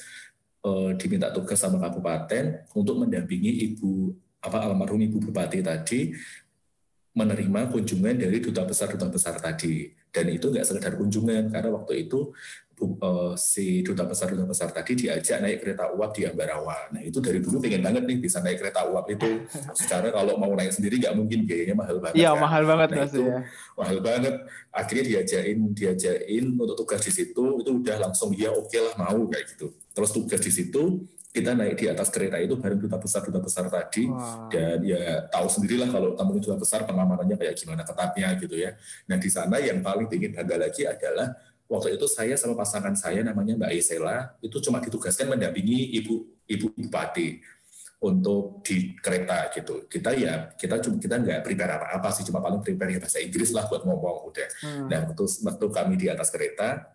eh, 0.62 0.94
diminta 1.02 1.34
tugas 1.34 1.58
sama 1.58 1.82
kabupaten 1.82 2.62
untuk 2.78 3.02
mendampingi 3.02 3.74
ibu 3.74 4.14
apa 4.42 4.62
almarhum 4.66 5.02
ibu 5.02 5.18
bupati 5.18 5.66
tadi 5.66 6.14
menerima 7.12 7.74
kunjungan 7.74 8.16
dari 8.18 8.38
duta 8.40 8.66
besar 8.66 8.94
duta 8.94 9.10
besar 9.12 9.38
tadi 9.38 9.94
dan 10.10 10.26
itu 10.32 10.48
nggak 10.50 10.66
sekedar 10.66 10.96
kunjungan 10.98 11.52
karena 11.52 11.70
waktu 11.76 12.08
itu 12.08 12.32
si 13.38 13.82
duta 13.86 14.04
besar 14.06 14.34
duta 14.34 14.46
besar 14.46 14.70
tadi 14.74 14.94
diajak 14.98 15.42
naik 15.42 15.58
kereta 15.62 15.94
uap 15.94 16.12
di 16.14 16.26
Ambarawa. 16.28 16.92
Nah 16.94 17.02
itu 17.02 17.22
dari 17.22 17.40
dulu 17.40 17.62
pengen 17.62 17.82
banget 17.86 18.04
nih 18.06 18.18
bisa 18.20 18.42
naik 18.42 18.62
kereta 18.62 18.86
uap 18.90 19.06
itu. 19.10 19.46
Secara 19.80 20.10
kalau 20.12 20.38
mau 20.38 20.52
naik 20.54 20.74
sendiri 20.74 20.98
nggak 21.02 21.16
mungkin 21.16 21.46
biayanya 21.46 21.76
mahal 21.78 21.98
banget. 22.02 22.18
Iya, 22.18 22.32
kan. 22.36 22.42
mahal 22.42 22.64
banget 22.68 22.90
Nah, 22.92 23.06
itu 23.08 23.24
ya. 23.24 23.40
mahal 23.78 23.98
banget. 24.04 24.36
Akhirnya 24.72 25.06
diajain 25.08 25.58
diajain 25.72 26.46
untuk 26.58 26.76
tugas 26.76 27.02
di 27.06 27.12
situ 27.14 27.44
itu 27.64 27.72
udah 27.72 27.98
langsung 28.02 28.34
ya 28.36 28.50
oke 28.52 28.78
lah 28.78 28.94
mau 29.00 29.30
kayak 29.30 29.46
gitu. 29.56 29.68
Terus 29.94 30.10
tugas 30.12 30.42
di 30.42 30.52
situ 30.52 30.84
kita 31.32 31.56
naik 31.56 31.80
di 31.80 31.88
atas 31.88 32.12
kereta 32.12 32.36
itu 32.44 32.60
bareng 32.60 32.76
duta 32.76 33.00
besar 33.00 33.24
duta 33.24 33.40
besar 33.40 33.72
tadi 33.72 34.04
wow. 34.04 34.52
dan 34.52 34.84
ya 34.84 35.32
tahu 35.32 35.48
sendirilah 35.48 35.88
kalau 35.88 36.12
tamu 36.12 36.36
duta 36.36 36.60
besar 36.60 36.84
pengamanannya 36.84 37.40
kayak 37.40 37.56
gimana 37.56 37.88
ketatnya 37.88 38.36
gitu 38.36 38.60
ya. 38.60 38.76
Nah 39.08 39.16
di 39.16 39.30
sana 39.32 39.56
yang 39.64 39.80
paling 39.80 40.12
ingin 40.12 40.36
bangga 40.36 40.60
lagi 40.60 40.84
adalah 40.84 41.32
waktu 41.72 41.96
itu 41.96 42.06
saya 42.12 42.36
sama 42.36 42.60
pasangan 42.60 42.92
saya 43.00 43.24
namanya 43.24 43.56
Mbak 43.56 43.72
Isela 43.80 44.36
itu 44.44 44.60
cuma 44.60 44.84
ditugaskan 44.84 45.32
mendampingi 45.32 45.96
ibu 45.96 46.28
ibu 46.44 46.68
bupati 46.75 47.40
untuk 48.04 48.60
di 48.66 48.98
kereta 49.00 49.48
gitu. 49.56 49.88
Kita 49.88 50.12
ya 50.12 50.51
kita 50.51 50.84
cuma 50.84 51.00
kita 51.00 51.16
nggak 51.22 51.40
prepare 51.48 51.80
apa-apa 51.80 52.10
sih 52.12 52.28
cuma 52.28 52.44
paling 52.44 52.60
prepare 52.60 52.98
ya 52.98 53.00
bahasa 53.00 53.24
Inggris 53.24 53.56
lah 53.56 53.72
buat 53.72 53.88
ngomong 53.88 54.18
udah. 54.28 54.50
Hmm. 54.68 54.86
Nah 54.92 55.00
waktu 55.08 55.24
waktu 55.48 55.66
kami 55.72 55.94
di 55.96 56.08
atas 56.12 56.28
kereta 56.28 56.92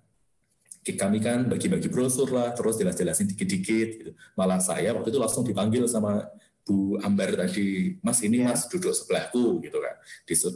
kami 0.95 1.18
kan 1.18 1.50
bagi-bagi 1.50 1.90
brosur 1.90 2.30
lah, 2.30 2.54
terus 2.54 2.78
jelas-jelasin 2.78 3.26
dikit-dikit. 3.35 3.88
Gitu. 3.99 4.11
Malah 4.38 4.62
saya 4.62 4.95
waktu 4.95 5.11
itu 5.11 5.18
langsung 5.18 5.42
dipanggil 5.42 5.83
sama 5.90 6.30
Bu 6.62 6.95
Ambar 7.02 7.35
tadi, 7.35 7.99
Mas 8.06 8.23
ini 8.23 8.47
yeah. 8.47 8.54
Mas 8.54 8.71
duduk 8.71 8.95
sebelahku 8.95 9.59
gitu 9.66 9.83
kan. 9.83 9.99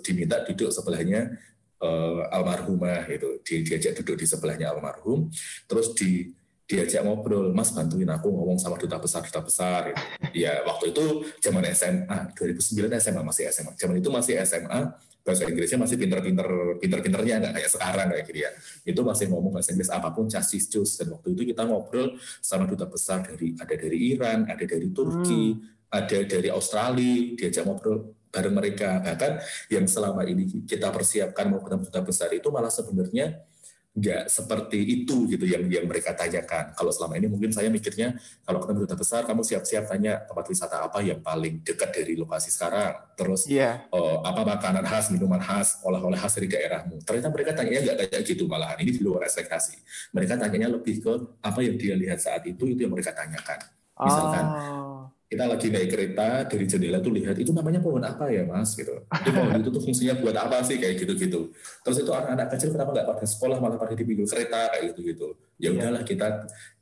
Diminta 0.07 0.47
duduk 0.47 0.71
sebelahnya 0.71 1.35
uh, 1.81 2.29
almarhumah 2.31 3.09
itu, 3.11 3.41
di, 3.43 3.67
diajak 3.67 3.99
duduk 4.01 4.21
di 4.21 4.27
sebelahnya 4.29 4.71
almarhum, 4.73 5.29
terus 5.67 5.93
di 5.97 6.31
diajak 6.71 7.03
ngobrol, 7.03 7.51
Mas 7.51 7.75
bantuin 7.75 8.07
aku 8.07 8.31
ngomong 8.31 8.55
sama 8.55 8.79
duta 8.79 8.95
besar 9.03 9.27
duta 9.27 9.43
besar. 9.43 9.91
Gitu. 9.91 10.47
Ya 10.47 10.63
waktu 10.63 10.95
itu 10.95 11.27
zaman 11.43 11.67
SMA 11.75 12.31
2009 12.39 12.95
SMA 13.03 13.23
masih 13.27 13.51
SMA, 13.51 13.75
zaman 13.75 13.99
itu 13.99 14.07
masih 14.07 14.39
SMA 14.47 14.95
bahasa 15.21 15.45
Inggrisnya 15.45 15.79
masih 15.81 15.97
pinter-pinter 16.01 16.49
pinter-pinternya 16.81 17.35
nggak 17.45 17.55
kayak 17.61 17.71
sekarang 17.71 18.07
kayak 18.09 18.25
gitu 18.25 18.39
ya 18.41 18.51
itu 18.89 19.01
masih 19.05 19.27
ngomong 19.29 19.53
bahasa 19.53 19.71
Inggris 19.77 19.93
apa 19.93 20.09
pun 20.17 20.27
casis 20.33 20.65
cus 20.73 20.97
dan 20.97 21.13
waktu 21.13 21.37
itu 21.37 21.53
kita 21.53 21.69
ngobrol 21.69 22.17
sama 22.41 22.65
duta 22.65 22.89
besar 22.89 23.21
dari 23.21 23.53
ada 23.61 23.75
dari 23.77 23.99
Iran 24.17 24.49
ada 24.49 24.65
dari 24.65 24.89
Turki 24.89 25.55
hmm. 25.55 25.93
ada 25.93 26.19
dari 26.25 26.49
Australia 26.49 27.37
diajak 27.37 27.69
ngobrol 27.69 28.20
bareng 28.31 28.55
mereka 28.55 29.03
bahkan 29.03 29.43
yang 29.69 29.85
selama 29.91 30.23
ini 30.25 30.65
kita 30.67 30.89
persiapkan 30.95 31.51
mau 31.51 31.61
ketemu 31.61 31.83
duta 31.91 32.01
besar 32.07 32.31
itu 32.31 32.49
malah 32.49 32.71
sebenarnya 32.71 33.43
nggak 33.91 34.31
seperti 34.31 35.03
itu 35.03 35.27
gitu 35.27 35.43
yang 35.51 35.67
yang 35.67 35.83
mereka 35.91 36.15
tanyakan. 36.15 36.71
Kalau 36.79 36.95
selama 36.95 37.19
ini 37.19 37.27
mungkin 37.27 37.51
saya 37.51 37.67
mikirnya 37.67 38.15
kalau 38.47 38.63
ketemu 38.63 38.87
duta 38.87 38.95
besar 38.95 39.27
kamu 39.27 39.43
siap-siap 39.43 39.91
tanya 39.91 40.23
tempat 40.31 40.47
wisata 40.47 40.87
apa 40.87 41.03
yang 41.03 41.19
paling 41.19 41.59
dekat 41.67 41.91
dari 41.91 42.15
lokasi 42.15 42.55
sekarang. 42.55 42.95
Terus 43.19 43.51
yeah. 43.51 43.83
Uh, 43.91 44.23
apa 44.23 44.47
makanan 44.47 44.87
khas, 44.87 45.11
minuman 45.11 45.43
khas, 45.43 45.83
oleh-oleh 45.83 46.15
khas 46.15 46.39
dari 46.39 46.47
daerahmu. 46.47 47.03
Ternyata 47.03 47.29
mereka 47.35 47.51
tanya 47.59 47.83
nggak 47.83 47.97
kayak 48.15 48.23
gitu 48.23 48.47
malahan. 48.47 48.79
Ini 48.79 48.91
di 48.95 49.03
luar 49.03 49.27
ekspektasi. 49.27 49.75
Mereka 50.15 50.39
tanyanya 50.39 50.71
lebih 50.71 51.03
ke 51.03 51.13
apa 51.43 51.59
yang 51.59 51.75
dia 51.75 51.99
lihat 51.99 52.23
saat 52.23 52.47
itu 52.47 52.71
itu 52.71 52.87
yang 52.87 52.95
mereka 52.95 53.11
tanyakan. 53.11 53.59
Misalkan 54.01 54.45
oh 54.55 55.00
kita 55.31 55.47
lagi 55.47 55.71
naik 55.71 55.89
kereta 55.95 56.43
dari 56.51 56.67
jendela 56.67 56.99
tuh 56.99 57.15
lihat 57.15 57.39
itu 57.39 57.55
namanya 57.55 57.79
pohon 57.79 58.03
apa 58.03 58.27
ya 58.35 58.43
mas? 58.43 58.75
Gitu. 58.75 58.99
Itu 58.99 59.31
pohon 59.39 59.55
itu 59.63 59.71
tuh 59.71 59.83
fungsinya 59.87 60.15
buat 60.19 60.35
apa 60.35 60.67
sih? 60.67 60.83
Kayak 60.83 61.07
gitu 61.07 61.15
gitu 61.15 61.41
terus 61.81 61.97
itu 62.03 62.11
anak-anak 62.13 62.49
kecil 62.57 62.69
kenapa 62.75 62.91
nggak 62.93 63.09
pada 63.09 63.25
sekolah 63.25 63.57
malah 63.59 63.79
pada 63.81 63.95
di 63.97 64.05
pinggul 64.05 64.29
kereta 64.29 64.69
kayak 64.73 64.83
gitu 64.93 65.01
gitu 65.13 65.29
ya 65.57 65.71
iya. 65.73 65.77
udahlah 65.77 66.03
kita 66.05 66.27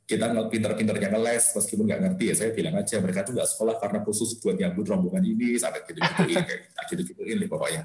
kita 0.09 0.25
pinter-pinternya 0.49 1.09
ngeles 1.13 1.53
meskipun 1.53 1.85
nggak 1.85 2.01
ngerti 2.01 2.23
ya 2.33 2.35
saya 2.35 2.49
bilang 2.51 2.75
aja 2.81 2.97
mereka 2.97 3.21
tuh 3.21 3.33
nggak 3.37 3.49
sekolah 3.49 3.75
karena 3.77 3.99
khusus 4.01 4.41
buat 4.41 4.57
nyambut 4.57 4.85
rombongan 4.89 5.23
ini 5.23 5.55
sampai 5.55 5.85
gitu 5.85 6.01
gituin 6.01 6.41
kayak 6.47 6.85
gitu 6.89 7.01
gituin 7.13 7.37
nih 7.37 7.49
pokoknya. 7.49 7.83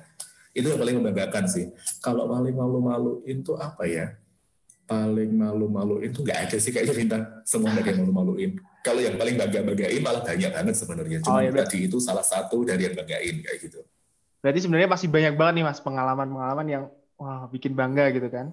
Itu 0.55 0.71
yang 0.71 0.79
paling 0.79 0.97
membanggakan 1.03 1.45
sih. 1.51 1.67
Kalau 1.99 2.31
paling 2.31 2.55
malu-maluin 2.55 3.43
tuh 3.43 3.59
apa 3.59 3.91
ya 3.91 4.15
paling 4.85 5.31
malu-maluin 5.33 6.13
tuh 6.13 6.23
nggak 6.25 6.49
ada 6.49 6.57
sih 6.61 6.71
kayaknya 6.71 6.95
bintang 6.95 7.23
semua 7.49 7.73
nggak 7.73 7.85
ada 7.85 7.91
yang 7.91 8.01
malu-maluin 8.05 8.53
kalau 8.85 9.01
yang 9.01 9.17
paling 9.17 9.41
bangga-banggain 9.41 10.03
malah 10.05 10.21
banyak 10.21 10.51
banget 10.53 10.77
sebenarnya. 10.77 11.19
Cuma 11.25 11.41
oh, 11.41 11.41
iya, 11.41 11.57
tadi 11.57 11.89
itu 11.89 11.97
salah 12.05 12.21
satu 12.21 12.69
dari 12.69 12.85
yang 12.85 12.93
banggain 12.93 13.41
kayak 13.41 13.59
gitu. 13.65 13.81
Berarti 14.45 14.61
sebenarnya 14.61 14.93
masih 14.93 15.09
banyak 15.09 15.35
banget 15.41 15.55
nih 15.57 15.65
mas 15.65 15.81
pengalaman-pengalaman 15.81 16.67
yang 16.69 16.85
wah 17.17 17.49
bikin 17.49 17.73
bangga 17.73 18.13
gitu 18.13 18.29
kan? 18.29 18.53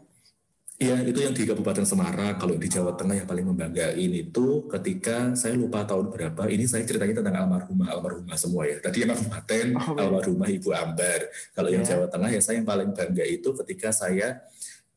Iya, 0.81 0.97
itu 1.05 1.19
yang 1.21 1.35
di 1.35 1.45
Kabupaten 1.45 1.85
Semarang. 1.85 2.41
Kalau 2.41 2.57
di 2.57 2.65
Jawa 2.65 2.97
Tengah 2.97 3.13
yang 3.21 3.29
paling 3.29 3.45
membanggain 3.45 4.11
itu 4.17 4.65
ketika 4.65 5.35
saya 5.37 5.53
lupa 5.53 5.85
tahun 5.85 6.09
berapa. 6.09 6.49
Ini 6.49 6.65
saya 6.65 6.87
ceritanya 6.87 7.21
tentang 7.21 7.37
almarhumah, 7.37 7.91
almarhumah 7.91 8.33
semua 8.39 8.65
ya. 8.65 8.81
Tadi 8.81 9.05
yang 9.05 9.13
Kabupaten, 9.13 9.65
oh, 9.77 9.99
almarhumah 9.99 10.49
Ibu 10.49 10.69
Ambar. 10.73 11.19
Kalau 11.53 11.69
yeah. 11.69 11.75
yang 11.75 11.83
iya. 11.85 11.91
Jawa 11.93 12.05
Tengah 12.09 12.29
ya 12.33 12.41
saya 12.41 12.55
yang 12.63 12.65
paling 12.71 12.89
bangga 12.97 13.25
itu 13.27 13.49
ketika 13.61 13.93
saya 13.93 14.41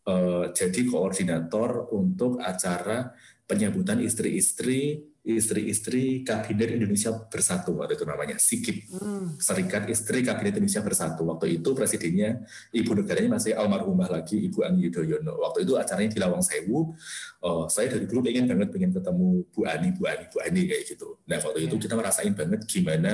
uh, 0.08 0.50
jadi 0.52 0.80
koordinator 0.88 1.92
untuk 1.92 2.40
acara 2.40 3.12
penyambutan 3.44 4.00
istri-istri 4.00 5.04
istri-istri 5.24 6.20
Kabinet 6.20 6.76
Indonesia 6.76 7.16
Bersatu 7.16 7.80
waktu 7.80 7.96
itu 7.96 8.04
namanya 8.04 8.36
SIKIP. 8.36 8.92
Hmm. 8.92 9.40
Serikat 9.40 9.88
Istri 9.88 10.20
Kabinet 10.20 10.60
Indonesia 10.60 10.84
Bersatu. 10.84 11.24
Waktu 11.24 11.58
itu 11.58 11.72
presidennya 11.72 12.44
ibu 12.76 12.92
negaranya 12.92 13.40
masih 13.40 13.56
almarhumah 13.56 14.12
lagi 14.12 14.36
Ibu 14.52 14.60
Ani 14.68 14.84
Yudhoyono. 14.84 15.40
Waktu 15.40 15.64
itu 15.64 15.80
acaranya 15.80 16.12
di 16.12 16.20
Lawang 16.20 16.44
Sewu. 16.44 16.92
Oh, 17.40 17.64
saya 17.72 17.88
dari 17.88 18.04
dulu 18.04 18.20
pengen 18.20 18.44
banget 18.52 18.68
pengen 18.68 18.92
ketemu 18.92 19.48
Bu 19.48 19.60
Ani 19.64 19.88
Bu 19.96 20.04
Ani 20.04 20.24
Bu 20.28 20.38
Ani 20.44 20.60
kayak 20.68 20.84
gitu. 20.92 21.16
Nah 21.24 21.40
waktu 21.40 21.60
itu 21.64 21.74
hmm. 21.80 21.82
kita 21.88 21.94
merasain 21.96 22.32
banget 22.36 22.60
gimana 22.68 23.12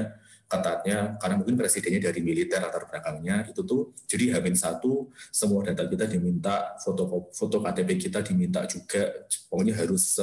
ketatnya 0.50 1.14
karena 1.22 1.34
mungkin 1.38 1.54
presidennya 1.54 2.10
dari 2.10 2.20
militer 2.26 2.58
latar 2.58 2.90
belakangnya 2.90 3.46
itu 3.46 3.62
tuh 3.62 3.94
jadi 4.10 4.34
Hamin 4.34 4.58
satu 4.58 5.06
semua 5.30 5.62
data 5.62 5.86
kita 5.86 6.10
diminta 6.10 6.74
foto 6.82 7.30
foto 7.30 7.56
KTP 7.62 8.10
kita 8.10 8.18
diminta 8.26 8.66
juga 8.66 9.06
pokoknya 9.46 9.78
harus 9.78 10.18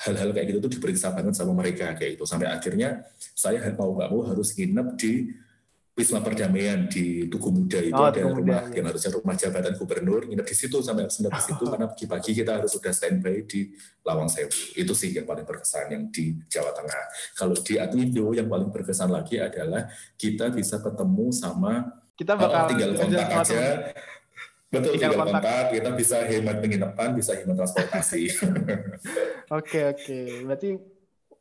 hal-hal 0.00 0.32
kayak 0.32 0.46
gitu 0.48 0.58
tuh 0.64 0.72
diperiksa 0.80 1.12
banget 1.12 1.36
sama 1.36 1.52
mereka 1.52 1.92
kayak 1.92 2.16
itu 2.16 2.24
sampai 2.24 2.48
akhirnya 2.48 3.04
saya 3.36 3.60
mau 3.76 3.92
nggak 3.92 4.08
mau 4.08 4.24
harus 4.24 4.56
nginep 4.56 4.88
di 4.96 5.12
Wisma 5.96 6.20
Perdamaian 6.20 6.84
di 6.92 7.24
Tugu 7.32 7.48
Muda 7.48 7.80
itu 7.80 7.96
oh, 7.96 8.04
ada 8.04 8.20
rumah 8.20 8.68
ya. 8.68 8.78
yang 8.78 8.92
harusnya 8.92 9.16
rumah 9.16 9.32
jabatan 9.32 9.72
gubernur 9.80 10.28
nginep 10.28 10.44
di 10.44 10.52
situ 10.52 10.84
sampai 10.84 11.08
nginep 11.08 11.32
di 11.32 11.42
situ 11.48 11.64
karena 11.72 11.88
pagi-pagi 11.88 12.30
kita 12.36 12.52
harus 12.60 12.76
sudah 12.76 12.92
standby 12.92 13.48
di 13.48 13.72
Lawang 14.04 14.28
Sewu 14.28 14.76
itu 14.76 14.92
sih 14.92 15.16
yang 15.16 15.24
paling 15.24 15.48
berkesan 15.48 15.88
yang 15.88 16.04
di 16.12 16.36
Jawa 16.52 16.76
Tengah 16.76 17.04
kalau 17.40 17.56
di 17.56 17.80
Atindo 17.80 18.36
yang 18.36 18.44
paling 18.44 18.68
berkesan 18.68 19.08
lagi 19.08 19.40
adalah 19.40 19.88
kita 20.20 20.52
bisa 20.52 20.84
ketemu 20.84 21.32
sama 21.32 21.88
kita 22.12 22.36
bakal 22.36 22.60
oh, 22.60 22.68
tinggal 22.68 22.90
kontak 22.92 23.28
aja 23.32 23.62
Betul, 24.66 24.98
tinggal 24.98 25.14
kontak. 25.14 25.40
kontak, 25.46 25.64
kita 25.78 25.90
bisa 25.94 26.16
hemat 26.26 26.58
penginapan, 26.58 27.14
bisa 27.14 27.32
hemat 27.38 27.54
transportasi. 27.54 28.34
Oke, 29.56 29.94
oke. 29.94 30.18
Berarti 30.42 30.74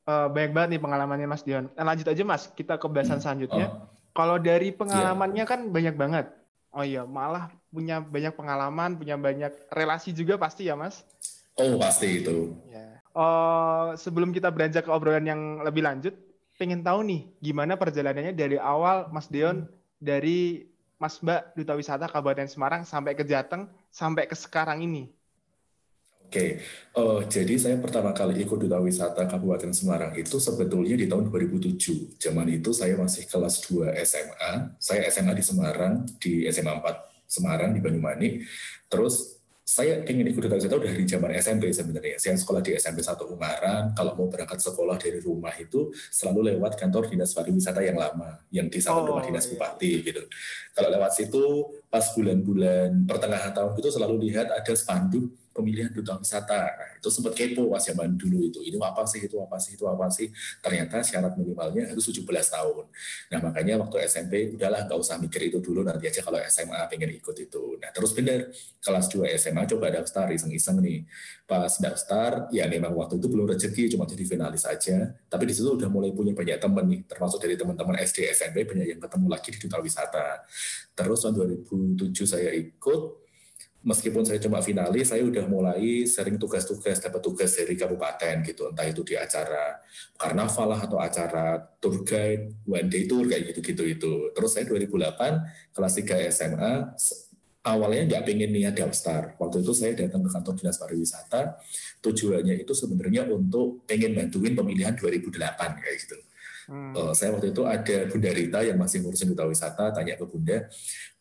uh, 0.06 0.30
banyak 0.30 0.52
banget 0.54 0.70
nih 0.78 0.82
pengalamannya 0.86 1.26
Mas 1.26 1.42
Dion. 1.42 1.74
Nah, 1.74 1.84
lanjut 1.90 2.06
aja 2.06 2.22
Mas, 2.22 2.54
kita 2.54 2.78
ke 2.78 2.86
bahasan 2.86 3.18
hmm. 3.18 3.24
selanjutnya. 3.26 3.68
Oh. 3.74 3.95
Kalau 4.16 4.40
dari 4.40 4.72
pengalamannya 4.72 5.44
yeah. 5.44 5.50
kan 5.50 5.60
banyak 5.68 5.96
banget. 6.00 6.26
Oh 6.72 6.84
iya, 6.84 7.04
malah 7.04 7.52
punya 7.68 8.00
banyak 8.00 8.32
pengalaman, 8.36 8.96
punya 8.96 9.20
banyak 9.20 9.52
relasi 9.72 10.16
juga 10.16 10.40
pasti 10.40 10.72
ya 10.72 10.76
Mas? 10.80 11.04
Oh, 11.60 11.76
pasti 11.76 12.24
itu. 12.24 12.56
Ya. 12.72 13.00
Uh, 13.16 13.96
sebelum 13.96 14.32
kita 14.36 14.52
beranjak 14.52 14.88
ke 14.88 14.92
obrolan 14.92 15.24
yang 15.24 15.64
lebih 15.64 15.84
lanjut, 15.84 16.16
pengen 16.56 16.84
tahu 16.84 17.04
nih 17.04 17.22
gimana 17.44 17.76
perjalanannya 17.76 18.36
dari 18.36 18.60
awal 18.60 19.12
Mas 19.12 19.28
Dion 19.28 19.68
dari 20.00 20.68
Mas 20.96 21.20
Mbak 21.20 21.56
Duta 21.60 21.76
Wisata 21.76 22.08
Kabupaten 22.08 22.48
Semarang 22.48 22.88
sampai 22.88 23.16
ke 23.16 23.24
Jateng 23.28 23.68
sampai 23.92 24.28
ke 24.28 24.36
sekarang 24.36 24.84
ini? 24.84 25.12
Oke, 26.26 26.58
uh, 26.98 27.22
jadi 27.30 27.54
saya 27.54 27.78
pertama 27.78 28.10
kali 28.10 28.42
ikut 28.42 28.58
Duta 28.58 28.82
Wisata 28.82 29.30
Kabupaten 29.30 29.70
Semarang 29.70 30.10
itu 30.18 30.42
sebetulnya 30.42 30.98
di 30.98 31.06
tahun 31.06 31.30
2007. 31.30 32.18
Zaman 32.18 32.50
itu 32.50 32.74
saya 32.74 32.98
masih 32.98 33.30
kelas 33.30 33.62
2 33.70 33.94
SMA. 34.02 34.74
Saya 34.82 35.06
SMA 35.14 35.38
di 35.38 35.46
Semarang, 35.46 36.02
di 36.18 36.50
SMA 36.50 36.82
4 36.82 37.30
Semarang, 37.30 37.78
di 37.78 37.80
Banyumanik. 37.80 38.42
Terus 38.90 39.38
saya 39.66 40.02
ingin 40.06 40.30
ikut 40.30 40.50
duta 40.50 40.58
wisata 40.58 40.82
dari 40.82 41.06
zaman 41.06 41.30
SMP 41.38 41.70
sebenarnya. 41.70 42.18
Saya 42.18 42.38
sekolah 42.42 42.62
di 42.66 42.74
SMP 42.74 43.06
1 43.06 43.22
Ungaran. 43.30 43.94
Kalau 43.94 44.18
mau 44.18 44.26
berangkat 44.26 44.62
sekolah 44.66 44.98
dari 44.98 45.22
rumah 45.22 45.54
itu 45.62 45.94
selalu 46.10 46.54
lewat 46.54 46.78
kantor 46.78 47.06
dinas 47.06 47.38
pariwisata 47.38 47.86
yang 47.86 48.02
lama, 48.02 48.42
yang 48.50 48.66
di 48.66 48.82
samping 48.82 49.10
oh, 49.10 49.18
rumah 49.18 49.26
dinas 49.26 49.46
iya. 49.46 49.52
bupati 49.58 49.92
gitu. 50.06 50.22
Kalau 50.74 50.90
lewat 50.90 51.12
situ 51.14 51.44
pas 51.90 52.06
bulan-bulan 52.18 53.06
pertengahan 53.06 53.54
tahun 53.54 53.78
itu 53.78 53.90
selalu 53.94 54.16
lihat 54.30 54.50
ada 54.54 54.74
spanduk 54.74 55.45
pemilihan 55.56 55.88
duta 55.88 56.20
wisata. 56.20 56.68
Nah, 56.68 56.90
itu 57.00 57.08
sempat 57.08 57.32
kepo 57.32 57.72
pas 57.72 57.80
zaman 57.80 58.20
dulu 58.20 58.52
itu. 58.52 58.60
Ini 58.60 58.76
apa 58.84 59.08
sih, 59.08 59.24
itu 59.24 59.40
apa 59.40 59.56
sih, 59.56 59.80
itu 59.80 59.88
apa 59.88 60.12
sih. 60.12 60.28
Ternyata 60.60 61.00
syarat 61.00 61.40
minimalnya 61.40 61.88
harus 61.88 62.12
17 62.12 62.28
tahun. 62.28 62.86
Nah, 63.32 63.40
makanya 63.40 63.80
waktu 63.80 64.04
SMP, 64.04 64.52
udahlah 64.52 64.84
nggak 64.84 65.00
usah 65.00 65.16
mikir 65.16 65.48
itu 65.48 65.64
dulu, 65.64 65.88
nanti 65.88 66.12
aja 66.12 66.20
kalau 66.20 66.44
SMA 66.52 66.76
pengen 66.92 67.16
ikut 67.16 67.36
itu. 67.40 67.80
Nah, 67.80 67.90
terus 67.96 68.12
benar, 68.12 68.52
kelas 68.84 69.08
2 69.08 69.32
SMA 69.40 69.64
coba 69.72 69.88
daftar, 69.96 70.28
iseng-iseng 70.36 70.84
nih. 70.84 71.08
Pas 71.48 71.72
daftar, 71.80 72.52
ya 72.52 72.68
memang 72.68 72.92
waktu 72.92 73.16
itu 73.16 73.28
belum 73.32 73.48
rezeki, 73.56 73.96
cuma 73.96 74.04
jadi 74.04 74.28
finalis 74.28 74.68
aja. 74.68 75.16
Tapi 75.32 75.44
di 75.48 75.54
situ 75.56 75.72
udah 75.72 75.88
mulai 75.88 76.12
punya 76.12 76.36
banyak 76.36 76.60
teman 76.60 76.84
nih, 76.84 77.02
termasuk 77.08 77.40
dari 77.40 77.56
teman-teman 77.56 77.96
SD, 78.04 78.28
SMP, 78.36 78.68
banyak 78.68 78.92
yang 78.92 79.00
ketemu 79.00 79.28
lagi 79.32 79.50
di 79.56 79.60
duta 79.64 79.80
wisata. 79.80 80.44
Terus 80.92 81.24
tahun 81.24 81.34
2007 81.64 82.28
saya 82.28 82.52
ikut, 82.52 83.25
meskipun 83.86 84.26
saya 84.26 84.42
cuma 84.42 84.66
finalis, 84.66 85.14
saya 85.14 85.22
udah 85.22 85.46
mulai 85.46 86.10
sering 86.10 86.42
tugas-tugas, 86.42 86.98
dapat 86.98 87.22
tugas 87.22 87.54
dari 87.54 87.78
kabupaten 87.78 88.42
gitu, 88.42 88.74
entah 88.74 88.84
itu 88.90 89.06
di 89.06 89.14
acara 89.14 89.78
karnaval 90.18 90.68
lah 90.74 90.82
atau 90.90 90.98
acara 90.98 91.62
tour 91.78 92.02
guide, 92.02 92.66
one 92.66 92.90
day 92.90 93.06
tour 93.06 93.30
kayak 93.30 93.54
gitu-gitu 93.54 93.86
itu. 93.86 94.14
Terus 94.34 94.50
saya 94.58 94.66
2008 94.66 95.70
kelas 95.78 95.94
3 96.02 96.34
SMA, 96.34 96.74
awalnya 97.62 98.04
nggak 98.10 98.24
pengen 98.26 98.50
niat 98.50 98.74
daftar. 98.74 99.38
Waktu 99.38 99.62
itu 99.62 99.72
saya 99.78 99.94
datang 99.94 100.26
ke 100.26 100.30
kantor 100.34 100.54
dinas 100.58 100.82
pariwisata, 100.82 101.42
tujuannya 102.02 102.58
itu 102.66 102.74
sebenarnya 102.74 103.30
untuk 103.30 103.86
pengen 103.86 104.18
bantuin 104.18 104.58
pemilihan 104.58 104.98
2008 104.98 105.30
kayak 105.78 105.98
gitu. 106.02 106.18
Hmm. 106.66 106.98
Uh, 106.98 107.14
saya 107.14 107.30
waktu 107.30 107.54
itu 107.54 107.62
ada 107.62 108.10
Bunda 108.10 108.32
Rita 108.34 108.60
yang 108.66 108.82
masih 108.82 109.06
ngurusin 109.06 109.30
duta 109.30 109.46
wisata, 109.46 109.94
tanya 109.94 110.18
ke 110.18 110.26
Bunda, 110.26 110.66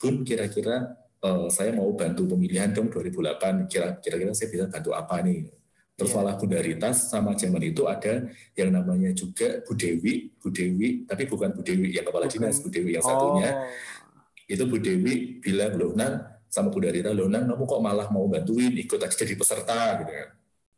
Bun 0.00 0.24
kira-kira 0.24 1.03
uh, 1.24 1.48
saya 1.48 1.72
mau 1.72 1.88
bantu 1.96 2.28
pemilihan 2.28 2.68
dong 2.70 2.92
2008 2.92 3.64
kira-kira 4.04 4.36
saya 4.36 4.48
bisa 4.52 4.64
bantu 4.68 4.92
apa 4.92 5.24
nih 5.24 5.48
terus 5.94 6.10
yeah. 6.10 6.20
malah 6.20 6.34
Bundaritas 6.36 6.96
sama 7.08 7.32
zaman 7.38 7.62
itu 7.64 7.86
ada 7.88 8.28
yang 8.58 8.70
namanya 8.74 9.14
juga 9.16 9.62
Bu 9.64 9.72
Dewi 9.72 10.36
Bu 10.36 10.52
Dewi 10.52 11.08
tapi 11.08 11.24
bukan 11.24 11.56
Bu 11.56 11.62
Dewi 11.64 11.96
yang 11.96 12.04
kepala 12.04 12.28
dinas 12.28 12.60
Bu 12.60 12.68
Dewi 12.68 12.98
yang 12.98 13.04
satunya 13.06 13.50
oh. 13.54 14.50
itu 14.50 14.62
Bu 14.68 14.76
Dewi 14.82 15.40
bilang 15.40 15.78
loh 15.78 15.94
nang 15.96 16.44
sama 16.50 16.68
Bu 16.70 16.82
Darita 16.82 17.14
loh 17.14 17.30
nang 17.30 17.46
kamu 17.46 17.64
kok 17.64 17.80
malah 17.80 18.08
mau 18.10 18.26
bantuin 18.26 18.74
ikut 18.74 19.00
aja 19.00 19.14
jadi 19.14 19.34
peserta 19.38 20.02
gitu 20.02 20.12
kan 20.12 20.30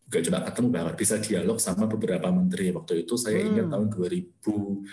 gak 0.06 0.22
cuma 0.22 0.38
ketemu 0.38 0.68
bahwa 0.70 0.90
bisa 0.94 1.18
dialog 1.18 1.58
sama 1.58 1.90
beberapa 1.90 2.30
menteri 2.30 2.70
waktu 2.70 3.02
itu 3.02 3.18
saya 3.18 3.42
hmm. 3.42 3.48
ingat 3.50 3.66
tahun 3.74 3.86
2011 3.90 4.86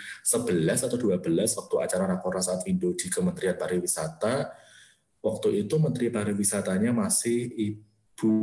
atau 0.90 0.98
12 0.98 1.22
waktu 1.54 1.74
acara 1.78 2.04
Rakornas 2.10 2.50
Indo 2.66 2.90
di 2.98 3.06
Kementerian 3.06 3.54
Pariwisata 3.54 4.63
waktu 5.24 5.64
itu 5.64 5.80
Menteri 5.80 6.12
Pariwisatanya 6.12 6.92
masih 6.92 7.48
Ibu 7.48 8.36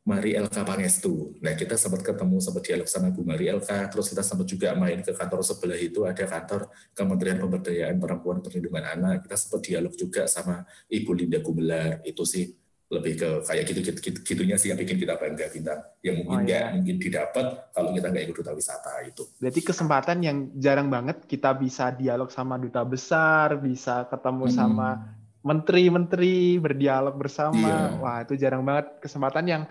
Mari 0.00 0.34
Elka 0.34 0.66
Pangestu. 0.66 1.38
Nah 1.38 1.54
kita 1.54 1.78
sempat 1.78 2.02
ketemu, 2.02 2.42
sempat 2.42 2.66
dialog 2.66 2.88
sama 2.90 3.14
Bu 3.14 3.22
Mari 3.22 3.46
Elka, 3.46 3.86
terus 3.86 4.10
kita 4.10 4.26
sempat 4.26 4.50
juga 4.50 4.74
main 4.74 4.98
ke 5.06 5.14
kantor 5.14 5.46
sebelah 5.46 5.78
itu 5.78 6.02
ada 6.02 6.26
kantor 6.26 6.66
Kementerian 6.98 7.38
Pemberdayaan 7.38 7.96
Perempuan 8.02 8.42
Perlindungan 8.42 8.90
Anak. 8.90 9.28
Kita 9.28 9.36
sempat 9.38 9.60
dialog 9.62 9.94
juga 9.94 10.26
sama 10.26 10.66
Ibu 10.90 11.10
Linda 11.14 11.38
Gumelar. 11.38 12.02
Itu 12.02 12.26
sih 12.26 12.48
lebih 12.90 13.22
ke 13.22 13.28
kayak 13.46 13.64
gitu, 13.70 13.80
gitu, 13.86 13.98
gitu 14.02 14.18
gitunya 14.26 14.58
sih 14.58 14.74
yang 14.74 14.78
bikin 14.82 14.98
kita 14.98 15.14
bangga 15.14 15.46
kita 15.46 15.94
yang 16.02 16.26
mungkin 16.26 16.42
oh, 16.42 16.42
nggak 16.42 16.64
iya. 16.66 16.74
mungkin 16.74 16.96
didapat 16.98 17.46
kalau 17.70 17.94
kita 17.94 18.06
nggak 18.10 18.24
ikut 18.26 18.36
duta 18.42 18.50
wisata 18.50 18.92
itu. 19.06 19.22
Berarti 19.38 19.60
kesempatan 19.62 20.18
yang 20.26 20.50
jarang 20.58 20.90
banget 20.90 21.22
kita 21.22 21.54
bisa 21.54 21.94
dialog 21.94 22.34
sama 22.34 22.58
duta 22.58 22.82
besar, 22.82 23.62
bisa 23.62 24.10
ketemu 24.10 24.50
hmm. 24.50 24.54
sama 24.58 25.19
menteri-menteri 25.40 26.60
berdialog 26.60 27.16
bersama. 27.16 27.56
Iya. 27.56 28.00
Wah, 28.00 28.18
itu 28.24 28.34
jarang 28.36 28.62
banget 28.64 29.00
kesempatan 29.00 29.44
yang 29.48 29.62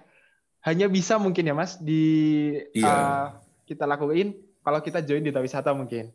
hanya 0.66 0.92
bisa 0.92 1.16
mungkin 1.16 1.48
ya 1.48 1.56
Mas 1.56 1.80
di 1.80 2.04
iya. 2.76 2.90
uh, 2.90 3.26
kita 3.64 3.88
lakuin 3.88 4.36
kalau 4.66 4.80
kita 4.84 5.00
join 5.06 5.24
di 5.24 5.32
wisata 5.32 5.72
mungkin. 5.72 6.12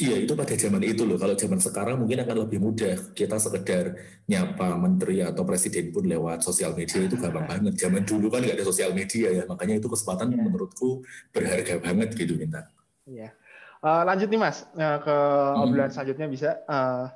Iya, 0.00 0.16
itu 0.24 0.32
pada 0.32 0.56
zaman 0.56 0.80
itu 0.80 1.04
loh. 1.04 1.20
Kalau 1.20 1.36
zaman 1.36 1.60
sekarang 1.60 2.00
mungkin 2.00 2.24
akan 2.24 2.48
lebih 2.48 2.56
mudah. 2.56 3.12
Kita 3.12 3.36
sekedar 3.36 4.00
nyapa 4.24 4.72
menteri 4.80 5.20
atau 5.20 5.44
presiden 5.44 5.92
pun 5.92 6.08
lewat 6.08 6.40
sosial 6.40 6.72
media 6.72 7.04
itu 7.04 7.20
gampang 7.20 7.44
banget. 7.44 7.76
Zaman 7.76 8.08
dulu 8.08 8.32
kan 8.32 8.40
nggak 8.40 8.56
ada 8.56 8.64
sosial 8.64 8.96
media 8.96 9.28
ya, 9.28 9.44
makanya 9.44 9.76
itu 9.76 9.92
kesempatan 9.92 10.32
yeah. 10.32 10.40
menurutku 10.40 11.04
berharga 11.36 11.84
banget 11.84 12.16
gitu, 12.16 12.32
Minta. 12.40 12.64
Iya. 13.04 13.36
Uh, 13.84 14.02
lanjut 14.08 14.28
nih 14.32 14.40
Mas, 14.40 14.64
uh, 14.72 14.98
ke 15.04 15.16
hmm. 15.16 15.62
obrolan 15.68 15.92
selanjutnya 15.92 16.26
bisa. 16.32 16.50
Uh, 16.64 17.12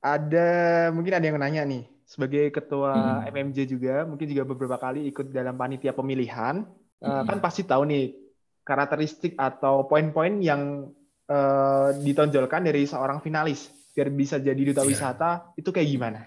ada 0.00 0.48
mungkin 0.92 1.12
ada 1.16 1.26
yang 1.28 1.36
nanya 1.36 1.62
nih 1.68 1.84
sebagai 2.08 2.50
ketua 2.50 3.22
hmm. 3.22 3.30
MMJ 3.30 3.58
juga 3.70 3.94
mungkin 4.08 4.26
juga 4.26 4.42
beberapa 4.48 4.76
kali 4.80 5.06
ikut 5.12 5.30
dalam 5.30 5.54
panitia 5.54 5.94
pemilihan 5.94 6.66
eh, 6.98 7.06
hmm. 7.06 7.20
uh, 7.20 7.24
kan 7.28 7.38
pasti 7.38 7.62
tahu 7.68 7.86
nih 7.86 8.16
karakteristik 8.64 9.36
atau 9.36 9.86
poin-poin 9.86 10.40
yang 10.40 10.90
uh, 11.30 11.88
ditonjolkan 12.00 12.66
dari 12.66 12.84
seorang 12.88 13.22
finalis 13.22 13.70
biar 13.94 14.08
bisa 14.10 14.38
jadi 14.38 14.58
duta 14.58 14.82
yeah. 14.82 14.90
wisata 14.90 15.30
itu 15.58 15.70
kayak 15.74 15.88
gimana? 15.90 16.20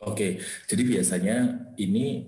Oke, 0.00 0.40
jadi 0.64 0.82
biasanya 0.82 1.36
ini 1.76 2.24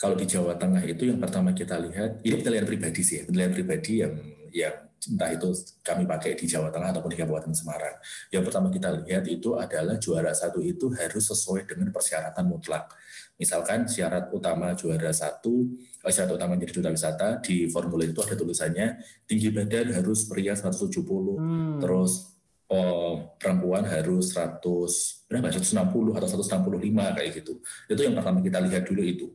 kalau 0.00 0.16
di 0.16 0.24
Jawa 0.24 0.56
Tengah 0.56 0.82
itu 0.88 1.08
yang 1.08 1.20
pertama 1.20 1.52
kita 1.52 1.76
lihat 1.76 2.24
ini 2.24 2.40
penilaian 2.40 2.64
pribadi 2.64 3.00
sih, 3.04 3.20
ya, 3.20 3.22
penilaian 3.28 3.52
pribadi 3.52 3.92
yang 4.00 4.14
yang 4.50 4.76
entah 5.10 5.30
itu 5.32 5.52
kami 5.84 6.08
pakai 6.08 6.38
di 6.38 6.48
Jawa 6.48 6.72
Tengah 6.72 6.94
ataupun 6.94 7.10
di 7.12 7.18
Kabupaten 7.18 7.52
Semarang. 7.52 7.96
Yang 8.32 8.42
pertama 8.48 8.68
kita 8.72 8.88
lihat 9.04 9.24
itu 9.28 9.58
adalah 9.58 9.96
juara 10.00 10.32
satu 10.32 10.62
itu 10.64 10.88
harus 10.94 11.24
sesuai 11.28 11.68
dengan 11.68 11.92
persyaratan 11.92 12.44
mutlak. 12.48 12.88
Misalkan 13.34 13.90
syarat 13.90 14.30
utama 14.30 14.78
juara 14.78 15.10
satu, 15.10 15.66
eh, 16.06 16.12
syarat 16.14 16.38
utama 16.38 16.54
jadi 16.54 16.70
duta 16.70 16.90
wisata 16.94 17.42
di 17.42 17.66
formulir 17.66 18.14
itu 18.14 18.22
ada 18.22 18.38
tulisannya 18.38 18.86
tinggi 19.26 19.50
badan 19.50 19.90
harus 19.90 20.30
pria 20.30 20.54
170, 20.54 21.34
hmm. 21.34 21.82
terus 21.82 22.38
oh, 22.70 23.34
perempuan 23.36 23.82
harus 23.90 24.30
100 24.30 25.26
berapa 25.26 25.50
160 25.50 26.14
atau 26.14 26.28
165 26.30 27.16
kayak 27.18 27.30
gitu. 27.42 27.58
Itu 27.90 28.00
yang 28.06 28.14
pertama 28.14 28.38
kita 28.38 28.62
lihat 28.62 28.86
dulu 28.86 29.02
itu. 29.02 29.26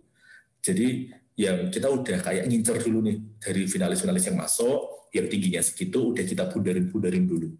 Jadi 0.63 1.11
yang 1.39 1.71
kita 1.71 1.87
udah 1.87 2.19
kayak 2.19 2.51
ngincer 2.51 2.83
dulu 2.83 2.99
nih 2.99 3.39
dari 3.39 3.63
finalis-finalis 3.63 4.27
yang 4.27 4.37
masuk, 4.43 5.07
yang 5.15 5.31
tingginya 5.31 5.63
segitu 5.63 6.11
udah 6.11 6.25
kita 6.27 6.51
bundarin-bundarin 6.51 7.23
dulu. 7.23 7.55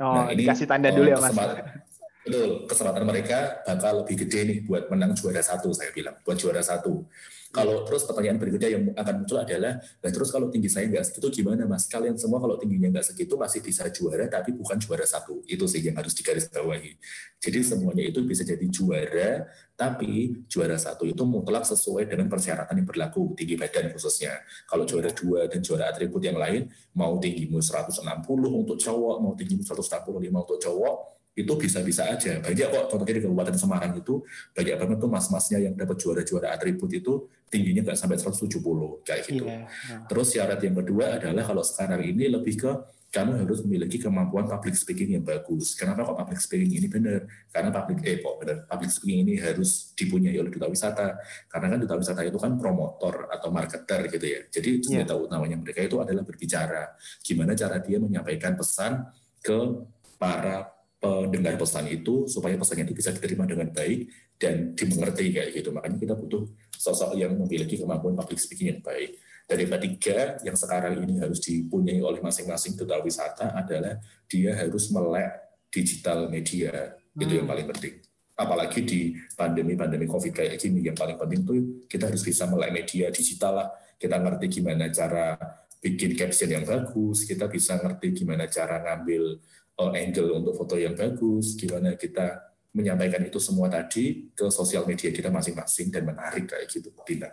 Oh, 0.00 0.14
nah, 0.16 0.32
ini 0.32 0.48
kasih 0.48 0.64
tanda 0.64 0.88
dulu 0.88 1.12
ya, 1.12 1.20
Mas. 1.20 1.36
Betul, 2.28 2.68
kesempatan 2.68 3.08
mereka 3.08 3.64
bakal 3.64 4.04
lebih 4.04 4.28
gede 4.28 4.40
nih 4.44 4.58
buat 4.68 4.92
menang 4.92 5.16
juara 5.16 5.40
satu, 5.40 5.72
saya 5.72 5.88
bilang. 5.96 6.20
Buat 6.20 6.36
juara 6.36 6.60
satu. 6.60 7.08
Kalau 7.48 7.80
terus 7.88 8.04
pertanyaan 8.04 8.36
berikutnya 8.36 8.68
yang 8.68 8.92
akan 8.92 9.24
muncul 9.24 9.40
adalah, 9.40 9.80
nah 9.80 10.10
terus 10.12 10.28
kalau 10.28 10.52
tinggi 10.52 10.68
saya 10.68 10.84
nggak 10.84 11.00
segitu 11.00 11.40
gimana 11.40 11.64
mas? 11.64 11.88
Kalian 11.88 12.20
semua 12.20 12.44
kalau 12.44 12.60
tingginya 12.60 12.92
nggak 12.92 13.08
segitu 13.08 13.40
masih 13.40 13.64
bisa 13.64 13.88
juara, 13.88 14.28
tapi 14.28 14.52
bukan 14.52 14.76
juara 14.76 15.08
satu. 15.08 15.40
Itu 15.48 15.64
sih 15.64 15.80
yang 15.80 15.96
harus 15.96 16.12
digarisbawahi. 16.12 17.00
Jadi 17.40 17.58
semuanya 17.64 18.04
itu 18.04 18.20
bisa 18.20 18.44
jadi 18.44 18.60
juara, 18.68 19.48
tapi 19.72 20.44
juara 20.44 20.76
satu 20.76 21.08
itu 21.08 21.24
mutlak 21.24 21.64
sesuai 21.64 22.04
dengan 22.04 22.28
persyaratan 22.28 22.76
yang 22.76 22.84
berlaku, 22.84 23.32
tinggi 23.32 23.56
badan 23.56 23.96
khususnya. 23.96 24.44
Kalau 24.68 24.84
juara 24.84 25.08
dua 25.16 25.48
dan 25.48 25.64
juara 25.64 25.88
atribut 25.88 26.20
yang 26.20 26.36
lain, 26.36 26.68
mau 26.92 27.16
tinggimu 27.16 27.64
160 27.64 28.04
untuk 28.52 28.76
cowok, 28.76 29.16
mau 29.24 29.32
tinggimu 29.32 29.64
165 29.64 30.44
untuk 30.44 30.60
cowok, 30.60 31.17
itu 31.38 31.52
bisa-bisa 31.54 32.02
aja. 32.10 32.42
Banyak 32.42 32.66
kok, 32.66 32.84
contohnya 32.90 33.14
di 33.14 33.22
Kabupaten 33.22 33.54
Semarang 33.54 33.94
itu, 33.94 34.26
banyak 34.50 34.74
banget 34.74 34.98
tuh 34.98 35.10
mas-masnya 35.10 35.58
yang 35.62 35.74
dapat 35.78 35.94
juara-juara 36.02 36.50
atribut 36.50 36.90
itu 36.90 37.30
tingginya 37.46 37.86
nggak 37.86 37.98
sampai 37.98 38.18
170, 38.18 39.06
kayak 39.06 39.22
gitu. 39.30 39.46
Yeah. 39.46 39.70
Iya. 39.70 39.96
Terus 40.10 40.26
syarat 40.34 40.60
yang 40.60 40.76
kedua 40.82 41.16
adalah 41.16 41.46
kalau 41.46 41.62
sekarang 41.62 42.02
ini 42.02 42.26
lebih 42.26 42.58
ke 42.58 42.72
kamu 43.08 43.40
harus 43.40 43.64
memiliki 43.64 43.96
kemampuan 43.96 44.44
public 44.44 44.76
speaking 44.76 45.16
yang 45.16 45.24
bagus. 45.24 45.72
Kenapa 45.72 46.04
kok 46.04 46.16
public 46.20 46.44
speaking 46.44 46.76
ini 46.76 46.92
benar? 46.92 47.24
Karena 47.48 47.72
public 47.72 48.04
eh 48.04 48.20
kok 48.20 48.36
benar 48.36 48.68
public 48.68 48.90
speaking 48.92 49.24
ini 49.24 49.40
harus 49.40 49.96
dipunyai 49.96 50.36
oleh 50.36 50.52
duta 50.52 50.68
wisata. 50.68 51.16
Karena 51.48 51.72
kan 51.72 51.78
duta 51.80 51.96
wisata 51.96 52.20
itu 52.20 52.36
kan 52.36 52.60
promotor 52.60 53.32
atau 53.32 53.48
marketer 53.48 54.12
gitu 54.12 54.26
ya. 54.28 54.40
Jadi 54.52 54.70
yeah. 54.92 55.08
tahu 55.08 55.24
namanya 55.24 55.56
mereka 55.56 55.80
itu 55.80 55.96
adalah 55.96 56.20
berbicara. 56.20 57.00
Gimana 57.24 57.56
cara 57.56 57.80
dia 57.80 57.96
menyampaikan 57.96 58.52
pesan 58.60 59.08
ke 59.40 59.56
para 60.20 60.77
pendengar 60.98 61.54
pesan 61.54 61.86
itu 61.86 62.26
supaya 62.26 62.58
pesannya 62.58 62.82
itu 62.82 62.94
bisa 62.94 63.14
diterima 63.14 63.46
dengan 63.46 63.70
baik 63.70 64.10
dan 64.34 64.74
dimengerti 64.74 65.30
kayak 65.30 65.50
gitu. 65.54 65.70
Makanya 65.70 65.98
kita 65.98 66.14
butuh 66.18 66.42
sosok 66.74 67.14
yang 67.14 67.38
memiliki 67.38 67.78
kemampuan 67.78 68.18
public 68.18 68.42
speaking 68.42 68.74
yang 68.74 68.82
baik. 68.82 69.14
Yang 69.48 69.70
ketiga 69.78 70.36
yang 70.44 70.58
sekarang 70.58 71.00
ini 71.06 71.22
harus 71.22 71.40
dipunyai 71.40 72.02
oleh 72.02 72.20
masing-masing 72.20 72.76
duta 72.76 73.00
wisata 73.00 73.56
adalah 73.56 73.96
dia 74.28 74.52
harus 74.52 74.90
melek 74.92 75.30
digital 75.72 76.28
media. 76.28 76.98
Hmm. 77.14 77.22
Itu 77.22 77.32
yang 77.40 77.46
hmm. 77.46 77.54
paling 77.54 77.66
penting. 77.72 77.94
Apalagi 78.38 78.80
di 78.86 79.00
pandemi-pandemi 79.34 80.06
COVID 80.06 80.30
kayak 80.30 80.62
gini, 80.62 80.86
yang 80.86 80.94
paling 80.94 81.18
penting 81.18 81.42
tuh 81.42 81.58
kita 81.90 82.06
harus 82.06 82.22
bisa 82.22 82.46
melek 82.46 82.70
media 82.70 83.10
digital 83.10 83.64
lah. 83.64 83.68
Kita 83.98 84.14
ngerti 84.14 84.46
gimana 84.62 84.86
cara 84.94 85.34
bikin 85.78 86.14
caption 86.14 86.50
yang 86.50 86.62
bagus, 86.62 87.26
kita 87.26 87.50
bisa 87.50 87.78
ngerti 87.82 88.14
gimana 88.14 88.46
cara 88.46 88.82
ngambil 88.82 89.42
angle 89.78 90.42
untuk 90.42 90.58
foto 90.58 90.74
yang 90.74 90.98
bagus, 90.98 91.54
gimana 91.54 91.94
kita 91.94 92.50
menyampaikan 92.74 93.22
itu 93.22 93.38
semua 93.38 93.70
tadi 93.70 94.28
ke 94.34 94.50
sosial 94.50 94.84
media 94.84 95.08
kita 95.14 95.30
masing-masing 95.30 95.94
dan 95.94 96.02
menarik 96.04 96.50
kayak 96.50 96.66
gitu, 96.66 96.90
Dina. 97.06 97.30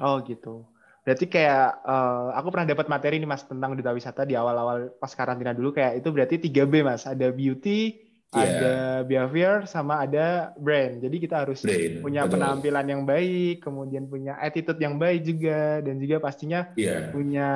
Oh 0.00 0.24
gitu. 0.24 0.66
Berarti 1.02 1.26
kayak 1.26 1.82
uh, 1.82 2.30
aku 2.38 2.54
pernah 2.54 2.66
dapat 2.72 2.86
materi 2.86 3.18
nih 3.18 3.26
Mas 3.26 3.42
tentang 3.42 3.74
duta 3.74 3.90
wisata 3.90 4.22
di 4.22 4.38
awal-awal 4.38 4.94
pas 5.02 5.10
karantina 5.12 5.50
dulu 5.50 5.74
kayak 5.74 5.98
itu 5.98 6.08
berarti 6.14 6.34
3B 6.38 6.74
Mas. 6.86 7.02
Ada 7.04 7.34
beauty, 7.34 7.98
yeah. 8.30 8.38
ada 8.38 8.74
behavior 9.02 9.66
sama 9.66 10.06
ada 10.06 10.54
brand. 10.56 11.02
Jadi 11.02 11.16
kita 11.18 11.42
harus 11.42 11.60
brand, 11.60 12.06
punya 12.06 12.22
betul. 12.24 12.38
penampilan 12.38 12.86
yang 12.86 13.02
baik, 13.02 13.66
kemudian 13.66 14.06
punya 14.06 14.38
attitude 14.38 14.78
yang 14.78 14.94
baik 14.96 15.26
juga 15.26 15.82
dan 15.82 15.98
juga 15.98 16.16
pastinya 16.22 16.70
yeah. 16.78 17.10
punya 17.10 17.48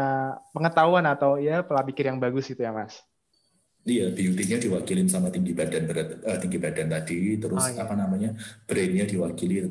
pengetahuan 0.51 1.07
atau 1.07 1.39
ya 1.39 1.63
pola 1.63 1.87
pikir 1.87 2.11
yang 2.11 2.19
bagus 2.19 2.51
gitu 2.51 2.67
ya 2.67 2.75
Mas. 2.75 2.99
Iya, 3.87 4.11
beauty-nya 4.11 4.59
diwakilin 4.59 5.07
sama 5.07 5.31
tinggi 5.31 5.55
badan 5.55 5.87
berat, 5.87 6.19
uh, 6.27 6.39
tinggi 6.43 6.59
badan 6.59 6.91
tadi, 6.91 7.39
terus 7.39 7.63
oh, 7.63 7.71
iya. 7.71 7.87
apa 7.87 7.95
namanya, 7.95 8.35
brain-nya 8.67 9.07
diwakili 9.07 9.63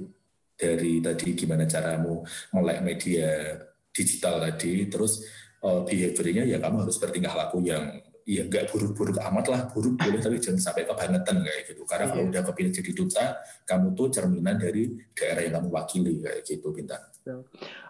dari 0.56 1.04
tadi 1.04 1.36
gimana 1.36 1.68
caramu 1.68 2.24
melek 2.56 2.80
media 2.80 3.60
digital 3.92 4.40
tadi, 4.40 4.88
terus 4.88 5.20
uh, 5.68 5.84
behavior-nya 5.84 6.48
ya 6.48 6.64
kamu 6.64 6.88
harus 6.88 6.96
bertingkah 6.96 7.36
laku 7.36 7.60
yang 7.68 7.92
ya 8.24 8.48
nggak 8.48 8.72
buruk-buruk 8.72 9.20
amat 9.20 9.46
lah, 9.52 9.62
buruk 9.68 10.00
boleh 10.00 10.24
tapi 10.24 10.40
jangan 10.40 10.64
sampai 10.64 10.88
kebangetan 10.88 11.36
kayak 11.44 11.62
gitu. 11.76 11.84
Karena 11.84 12.06
kalau 12.08 12.24
iya. 12.24 12.32
udah 12.32 12.42
kepilih 12.48 12.72
jadi 12.72 12.92
duta, 12.96 13.26
kamu 13.68 13.88
tuh 14.00 14.08
cerminan 14.16 14.56
dari 14.56 14.96
daerah 15.12 15.44
yang 15.44 15.54
kamu 15.60 15.70
wakili 15.76 16.24
kayak 16.24 16.42
gitu, 16.48 16.72
Bintang. 16.72 17.04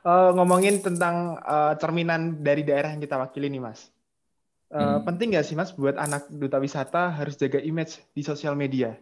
Uh, 0.01 0.33
ngomongin 0.33 0.81
tentang 0.81 1.37
uh, 1.37 1.77
cerminan 1.77 2.41
dari 2.41 2.65
daerah 2.65 2.97
yang 2.97 3.03
kita 3.05 3.21
wakili 3.21 3.45
nih, 3.53 3.61
Mas 3.61 3.93
Uh, 4.73 4.97
hmm. 4.97 4.99
Penting 5.05 5.27
nggak 5.35 5.45
sih 5.45 5.55
mas 5.55 5.71
buat 5.73 5.95
anak 5.95 6.27
duta 6.29 6.57
wisata 6.57 7.13
harus 7.13 7.37
jaga 7.37 7.61
image 7.61 8.01
di 8.11 8.21
sosial 8.25 8.57
media? 8.57 8.97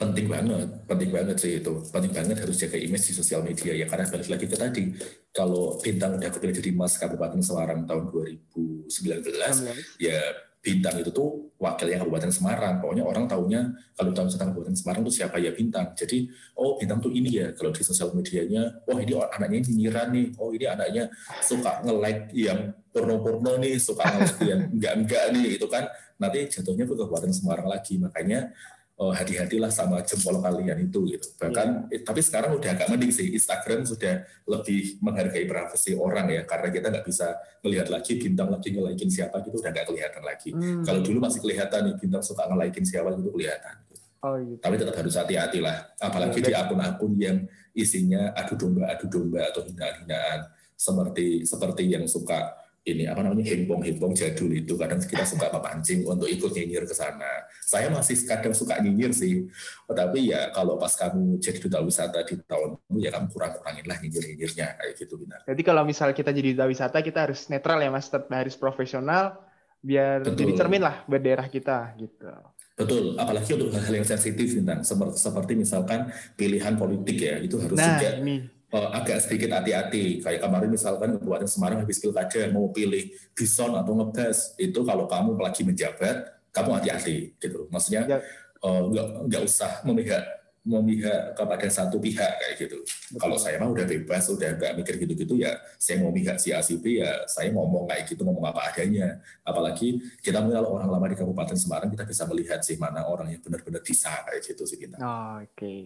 Penting 0.00 0.26
banget, 0.26 0.66
penting 0.90 1.10
banget 1.14 1.36
sih 1.38 1.62
itu. 1.62 1.72
Penting 1.92 2.10
banget 2.10 2.36
harus 2.42 2.56
jaga 2.58 2.74
image 2.74 3.06
di 3.06 3.14
sosial 3.14 3.46
media 3.46 3.70
ya 3.76 3.86
karena 3.86 4.10
balik 4.10 4.28
lagi 4.34 4.46
ke 4.50 4.56
tadi 4.58 4.84
kalau 5.30 5.78
bintang 5.78 6.18
udah 6.18 6.30
kepilih 6.32 6.56
jadi 6.58 6.70
Mas 6.74 6.98
Kabupaten 6.98 7.38
Semarang 7.38 7.86
tahun 7.86 8.10
2019 8.10 8.90
19. 8.90 10.02
ya 10.02 10.20
Bintang 10.62 10.94
itu 11.02 11.10
tuh 11.10 11.50
wakilnya 11.58 11.98
Kabupaten 11.98 12.30
Semarang. 12.30 12.78
Pokoknya 12.78 13.02
orang 13.02 13.26
tahunya 13.26 13.60
kalau 13.98 14.14
tahu 14.14 14.30
tentang 14.30 14.54
Kabupaten 14.54 14.78
Semarang 14.78 15.02
tuh 15.02 15.10
siapa 15.10 15.42
ya 15.42 15.50
Bintang. 15.50 15.90
Jadi, 15.98 16.30
oh 16.54 16.78
Bintang 16.78 17.02
tuh 17.02 17.10
ini 17.10 17.34
ya. 17.34 17.50
Kalau 17.50 17.74
di 17.74 17.82
sosial 17.82 18.14
medianya, 18.14 18.70
oh 18.86 18.94
ini 18.94 19.10
anaknya 19.18 19.58
nyinyiran 19.58 20.14
nih. 20.14 20.26
Oh 20.38 20.54
ini 20.54 20.70
anaknya 20.70 21.10
suka 21.42 21.82
nge-like 21.82 22.30
yang 22.30 22.70
porno-porno 22.94 23.58
nih, 23.58 23.74
suka 23.74 24.06
nge-like 24.06 24.42
yang 24.46 24.60
enggak-enggak 24.78 25.24
nih. 25.34 25.58
Itu 25.58 25.66
kan 25.66 25.90
nanti 26.22 26.46
jatuhnya 26.46 26.86
ke 26.86 26.94
Kabupaten 26.94 27.34
Semarang 27.34 27.66
lagi. 27.66 27.98
Makanya 27.98 28.54
oh, 29.00 29.12
hati-hatilah 29.12 29.72
sama 29.72 30.04
jempol 30.04 30.42
kalian 30.42 30.88
itu 30.88 31.00
gitu. 31.08 31.26
Bahkan 31.40 31.88
yeah. 31.88 31.96
eh, 31.96 32.02
tapi 32.04 32.20
sekarang 32.20 32.58
udah 32.58 32.70
agak 32.76 32.88
mending 32.92 33.12
sih 33.14 33.32
Instagram 33.32 33.88
sudah 33.88 34.26
lebih 34.44 35.00
menghargai 35.00 35.48
privasi 35.48 35.96
orang 35.96 36.28
ya 36.28 36.42
karena 36.44 36.68
kita 36.68 36.86
nggak 36.92 37.06
bisa 37.06 37.38
melihat 37.64 37.88
lagi 37.88 38.12
bintang 38.20 38.52
lagi 38.52 38.68
ngelaikin 38.74 39.08
siapa 39.08 39.40
gitu 39.40 39.56
udah 39.58 39.72
nggak 39.72 39.86
kelihatan 39.88 40.22
lagi. 40.22 40.48
Hmm. 40.52 40.84
Kalau 40.84 41.00
dulu 41.00 41.18
masih 41.24 41.40
kelihatan 41.40 41.80
nih 41.88 41.94
bintang 41.96 42.22
suka 42.22 42.42
ngelaikin 42.50 42.84
siapa 42.84 43.14
gitu 43.16 43.30
kelihatan. 43.32 43.76
Oh, 44.22 44.38
gitu. 44.38 44.62
Tapi 44.62 44.74
tetap 44.78 44.94
harus 44.94 45.18
hati-hati 45.18 45.58
lah, 45.58 45.82
apalagi 45.98 46.38
ya, 46.38 46.46
di 46.46 46.52
akun-akun 46.54 47.12
yang 47.18 47.42
isinya 47.74 48.30
adu 48.38 48.54
domba, 48.54 48.94
adu 48.94 49.10
domba 49.10 49.50
atau 49.50 49.66
hinaan-hinaan 49.66 50.46
seperti 50.78 51.42
seperti 51.42 51.90
yang 51.90 52.06
suka 52.06 52.54
ini 52.82 53.06
apa 53.06 53.22
namanya 53.22 53.46
himpong-himpong 53.46 54.10
jadul 54.10 54.50
itu 54.50 54.74
kadang 54.74 54.98
kita 54.98 55.22
suka 55.22 55.54
pancing 55.54 56.02
untuk 56.02 56.26
ikut 56.26 56.50
nyinyir 56.50 56.82
ke 56.82 56.94
sana. 56.94 57.46
Saya 57.62 57.86
masih 57.94 58.18
kadang 58.26 58.50
suka 58.50 58.82
nyinyir 58.82 59.14
sih, 59.14 59.46
tapi 59.86 60.34
ya 60.34 60.50
kalau 60.50 60.74
pas 60.82 60.90
kamu 60.98 61.38
jadi 61.38 61.62
duta 61.62 61.78
wisata 61.78 62.26
di 62.26 62.42
tahun 62.42 62.82
itu 62.90 62.98
ya 63.06 63.10
kamu 63.14 63.30
kurang-kurangin 63.30 63.86
lah 63.86 63.96
nyinyir-nyinyirnya 64.02 64.66
kayak 64.82 64.92
gitu 64.98 65.14
benar. 65.22 65.46
Jadi 65.46 65.62
kalau 65.62 65.82
misal 65.86 66.10
kita 66.10 66.34
jadi 66.34 66.58
duta 66.58 66.66
wisata 66.66 66.98
kita 66.98 67.30
harus 67.30 67.46
netral 67.46 67.78
ya 67.78 67.90
mas, 67.94 68.10
tetap 68.10 68.26
harus 68.34 68.58
profesional 68.58 69.38
biar 69.82 70.26
Betul. 70.26 70.38
jadi 70.42 70.52
cermin 70.58 70.82
lah 70.82 71.06
buat 71.06 71.22
daerah 71.22 71.46
kita 71.46 71.94
gitu. 72.02 72.34
Betul, 72.72 73.14
apalagi 73.14 73.50
untuk 73.54 73.70
hal-hal 73.78 73.94
yang 74.02 74.08
sensitif 74.08 74.58
tentang 74.58 74.82
seperti 75.14 75.52
misalkan 75.54 76.10
pilihan 76.34 76.74
politik 76.74 77.14
ya 77.14 77.38
itu 77.38 77.62
harus 77.62 77.78
nah, 77.78 78.00
juga 78.00 78.10
ini 78.18 78.61
uh, 78.72 78.88
agak 78.96 79.22
sedikit 79.22 79.52
hati-hati. 79.54 80.24
Kayak 80.24 80.40
kemarin 80.42 80.70
misalkan 80.72 81.20
Kabupaten 81.20 81.48
Semarang 81.48 81.78
habis 81.84 82.00
pilkada 82.00 82.48
mau 82.50 82.72
pilih 82.72 83.12
bison 83.36 83.76
atau 83.76 83.92
ngebas, 84.00 84.56
itu 84.56 84.80
kalau 84.82 85.04
kamu 85.06 85.36
lagi 85.38 85.62
menjabat, 85.62 86.16
kamu 86.50 86.68
hati-hati 86.80 87.36
gitu. 87.38 87.68
Maksudnya 87.68 88.08
ya. 88.08 88.18
uh, 88.64 88.82
nggak 88.88 89.06
nggak 89.28 89.42
usah 89.44 89.84
memihak 89.84 90.24
memihak 90.62 91.34
kepada 91.34 91.66
satu 91.66 91.98
pihak 91.98 92.38
kayak 92.38 92.54
gitu. 92.54 92.78
Betul. 92.86 93.18
Kalau 93.18 93.34
saya 93.34 93.58
mah 93.58 93.66
udah 93.66 93.82
bebas, 93.82 94.30
udah 94.30 94.54
nggak 94.54 94.72
mikir 94.78 94.94
gitu-gitu 94.94 95.34
ya, 95.42 95.58
saya 95.74 95.98
mau 95.98 96.14
mihak 96.14 96.38
si 96.38 96.54
A 96.54 96.62
si 96.62 96.78
B 96.78 97.02
ya, 97.02 97.26
saya 97.26 97.50
ngomong 97.50 97.90
kayak 97.90 98.06
gitu, 98.06 98.22
ngomong 98.22 98.46
apa 98.46 98.70
adanya. 98.70 99.18
Apalagi 99.42 99.98
kita 100.22 100.38
kalau 100.38 100.78
orang 100.78 100.86
lama 100.86 101.06
di 101.10 101.18
Kabupaten 101.18 101.58
Semarang, 101.58 101.90
kita 101.90 102.06
bisa 102.06 102.22
melihat 102.30 102.62
sih 102.62 102.78
mana 102.78 103.02
orang 103.10 103.34
yang 103.34 103.42
benar-benar 103.42 103.82
bisa 103.82 104.22
kayak 104.22 104.38
gitu 104.46 104.62
sih 104.62 104.78
kita. 104.78 105.02
Oh, 105.02 105.42
Oke. 105.42 105.50
Okay. 105.58 105.82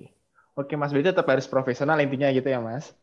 Oke 0.57 0.73
Mas, 0.73 0.89
berarti 0.89 1.13
tetap 1.13 1.29
harus 1.29 1.45
profesional 1.45 2.01
intinya 2.01 2.33
gitu 2.33 2.49
ya 2.49 2.65
Mas? 2.65 2.97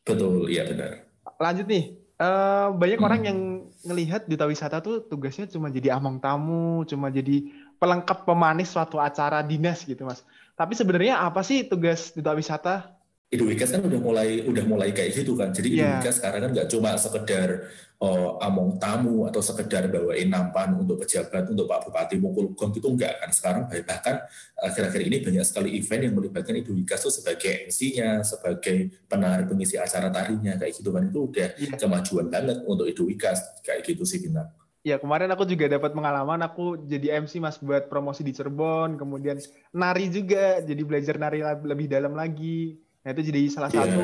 Betul, 0.00 0.48
iya 0.48 0.64
benar. 0.64 1.04
Lanjut 1.36 1.68
nih, 1.68 1.92
uh, 2.16 2.72
banyak 2.72 2.96
hmm. 2.96 3.06
orang 3.06 3.20
yang 3.28 3.38
ngelihat 3.84 4.24
duta 4.24 4.48
wisata 4.48 4.80
tuh 4.80 5.04
tugasnya 5.04 5.44
cuma 5.52 5.68
jadi 5.68 5.92
among 5.92 6.24
tamu, 6.24 6.88
cuma 6.88 7.12
jadi 7.12 7.52
pelengkap 7.76 8.24
pemanis 8.24 8.72
suatu 8.72 8.96
acara 8.96 9.44
dinas 9.44 9.84
gitu 9.84 10.08
Mas. 10.08 10.24
Tapi 10.56 10.72
sebenarnya 10.72 11.20
apa 11.20 11.44
sih 11.44 11.68
tugas 11.68 12.16
duta 12.16 12.32
wisata? 12.32 12.95
Idowika 13.26 13.66
kan 13.66 13.82
udah 13.82 13.98
mulai 13.98 14.46
udah 14.46 14.64
mulai 14.70 14.94
kayak 14.94 15.18
gitu 15.18 15.34
kan. 15.34 15.50
Jadi 15.50 15.82
yeah. 15.82 15.98
sekarang 15.98 16.46
kan 16.46 16.50
nggak 16.54 16.70
cuma 16.70 16.94
sekedar 16.94 17.66
uh, 17.98 18.38
among 18.38 18.78
tamu 18.78 19.26
atau 19.26 19.42
sekedar 19.42 19.90
bawain 19.90 20.30
nampan 20.30 20.78
untuk 20.78 21.02
pejabat, 21.02 21.50
untuk 21.50 21.66
Pak 21.66 21.90
Bupati 21.90 22.22
mukul 22.22 22.54
gong 22.54 22.70
itu 22.78 22.86
enggak 22.86 23.18
kan. 23.18 23.30
Sekarang 23.34 23.62
bahkan 23.66 24.22
akhir-akhir 24.62 25.02
ini 25.10 25.16
banyak 25.26 25.42
sekali 25.42 25.74
event 25.74 26.02
yang 26.06 26.14
melibatkan 26.14 26.54
Idowika 26.54 26.94
itu 26.94 27.10
sebagai 27.10 27.66
MC-nya, 27.66 28.22
sebagai 28.22 28.94
penari 29.10 29.42
pengisi 29.42 29.74
acara 29.74 30.06
tarinya 30.06 30.54
kayak 30.54 30.78
gitu 30.78 30.94
kan. 30.94 31.10
Itu 31.10 31.26
udah 31.26 31.48
yeah. 31.58 31.74
kemajuan 31.74 32.30
banget 32.30 32.62
untuk 32.62 32.86
Idowika 32.86 33.34
kayak 33.66 33.90
gitu 33.90 34.06
sih 34.06 34.22
Bintang. 34.22 34.54
Ya 34.86 35.02
kemarin 35.02 35.26
aku 35.34 35.42
juga 35.50 35.66
dapat 35.66 35.90
pengalaman 35.98 36.46
aku 36.46 36.78
jadi 36.86 37.18
MC 37.18 37.42
mas 37.42 37.58
buat 37.58 37.90
promosi 37.90 38.22
di 38.22 38.30
Cirebon, 38.30 38.94
kemudian 38.94 39.34
nari 39.74 40.06
juga, 40.06 40.62
jadi 40.62 40.78
belajar 40.86 41.18
nari 41.18 41.42
lebih 41.42 41.90
dalam 41.90 42.14
lagi. 42.14 42.85
Nah 43.06 43.14
itu 43.14 43.22
jadi 43.30 43.46
salah 43.46 43.70
yeah. 43.70 43.86
satu 43.86 44.00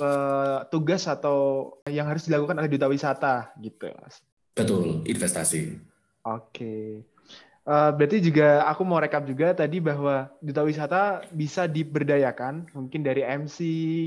uh, 0.00 0.58
tugas 0.72 1.04
atau 1.04 1.38
yang 1.84 2.08
harus 2.08 2.24
dilakukan 2.24 2.56
oleh 2.56 2.72
duta 2.72 2.88
wisata 2.88 3.52
gitu. 3.60 3.92
Betul, 4.56 5.04
investasi. 5.04 5.76
Oke. 6.24 6.48
Okay. 6.48 6.84
Uh, 7.64 7.72
eh, 7.88 7.90
berarti 7.96 8.16
juga 8.24 8.64
aku 8.64 8.80
mau 8.84 8.96
rekap 8.96 9.28
juga 9.28 9.52
tadi 9.52 9.76
bahwa 9.76 10.32
duta 10.40 10.64
wisata 10.64 11.20
bisa 11.36 11.68
diberdayakan, 11.68 12.72
mungkin 12.72 13.04
dari 13.04 13.20
MC 13.24 13.58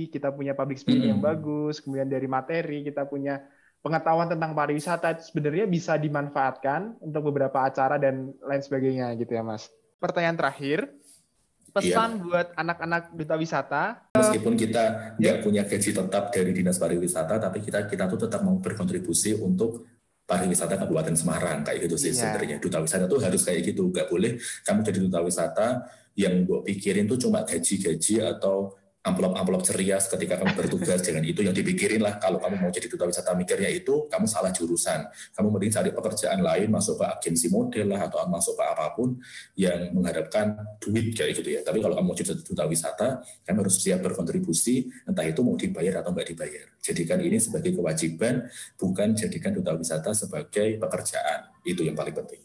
kita 0.10 0.34
punya 0.34 0.58
public 0.58 0.82
speaking 0.82 1.10
mm 1.10 1.14
yang 1.14 1.22
bagus, 1.22 1.78
kemudian 1.82 2.10
dari 2.10 2.26
materi 2.26 2.82
kita 2.86 3.06
punya 3.06 3.46
pengetahuan 3.86 4.30
tentang 4.30 4.58
pariwisata 4.58 5.22
sebenarnya 5.22 5.70
bisa 5.70 5.94
dimanfaatkan 5.98 6.98
untuk 7.02 7.30
beberapa 7.30 7.66
acara 7.66 8.02
dan 8.02 8.34
lain 8.42 8.62
sebagainya 8.66 9.14
gitu 9.18 9.38
ya 9.38 9.46
Mas. 9.46 9.70
Pertanyaan 9.98 10.38
terakhir, 10.38 10.94
pesan 11.78 12.10
iya. 12.18 12.24
buat 12.26 12.48
anak-anak 12.58 13.04
duta 13.14 13.36
wisata. 13.38 13.84
Meskipun 14.18 14.54
kita 14.58 15.16
nggak 15.22 15.36
yeah. 15.38 15.44
punya 15.46 15.64
gaji 15.64 15.90
tetap 15.94 16.24
dari 16.34 16.52
dinas 16.52 16.78
pariwisata, 16.82 17.38
tapi 17.38 17.62
kita 17.62 17.86
kita 17.86 18.10
tuh 18.10 18.26
tetap 18.26 18.42
mau 18.42 18.58
berkontribusi 18.58 19.38
untuk 19.38 19.86
pariwisata 20.28 20.76
Kabupaten 20.76 21.16
Semarang 21.16 21.64
kayak 21.64 21.88
gitu 21.88 21.96
sih 21.96 22.12
yeah. 22.12 22.34
sebenarnya. 22.34 22.58
Duta 22.58 22.82
wisata 22.82 23.06
tuh 23.06 23.22
harus 23.22 23.42
kayak 23.46 23.62
gitu, 23.70 23.94
nggak 23.94 24.08
boleh 24.10 24.36
kamu 24.66 24.80
jadi 24.82 25.00
duta 25.06 25.20
wisata 25.22 25.68
yang 26.18 26.44
gue 26.50 26.66
pikirin 26.66 27.06
tuh 27.06 27.22
cuma 27.22 27.46
gaji-gaji 27.46 28.26
atau 28.26 28.74
amplop-amplop 29.08 29.64
ceria 29.64 29.96
ketika 29.98 30.36
kamu 30.36 30.54
bertugas 30.60 31.00
dengan 31.00 31.24
itu 31.24 31.40
yang 31.40 31.56
dipikirin 31.56 32.04
lah 32.04 32.20
kalau 32.20 32.44
kamu 32.44 32.60
mau 32.60 32.72
jadi 32.72 32.92
duta 32.92 33.08
wisata 33.08 33.32
mikirnya 33.34 33.72
itu 33.72 34.12
kamu 34.12 34.28
salah 34.28 34.52
jurusan. 34.52 35.08
Kamu 35.32 35.48
mending 35.48 35.72
cari 35.72 35.90
pekerjaan 35.96 36.44
lain 36.44 36.68
masuk 36.68 37.00
ke 37.00 37.06
agensi 37.08 37.48
model 37.48 37.96
lah 37.96 38.12
atau 38.12 38.20
masuk 38.28 38.60
ke 38.60 38.64
apa 38.68 38.86
pun 38.92 39.16
yang 39.56 39.96
mengharapkan 39.96 40.60
duit 40.84 41.16
kayak 41.16 41.40
gitu 41.40 41.50
ya. 41.56 41.62
Tapi 41.64 41.80
kalau 41.80 41.96
kamu 41.96 42.06
mau 42.12 42.18
jadi 42.18 42.36
duta 42.36 42.68
wisata 42.68 43.24
kamu 43.48 43.64
harus 43.64 43.76
siap 43.80 44.04
berkontribusi 44.04 44.92
entah 45.08 45.24
itu 45.24 45.40
mau 45.42 45.56
dibayar 45.56 46.04
atau 46.04 46.12
nggak 46.12 46.28
dibayar. 46.36 46.68
Jadikan 46.84 47.20
ini 47.24 47.40
sebagai 47.40 47.72
kewajiban 47.76 48.48
bukan 48.76 49.16
jadikan 49.16 49.56
duta 49.56 49.72
wisata 49.76 50.12
sebagai 50.12 50.76
pekerjaan. 50.80 51.56
Itu 51.64 51.84
yang 51.84 51.96
paling 51.96 52.16
penting. 52.16 52.42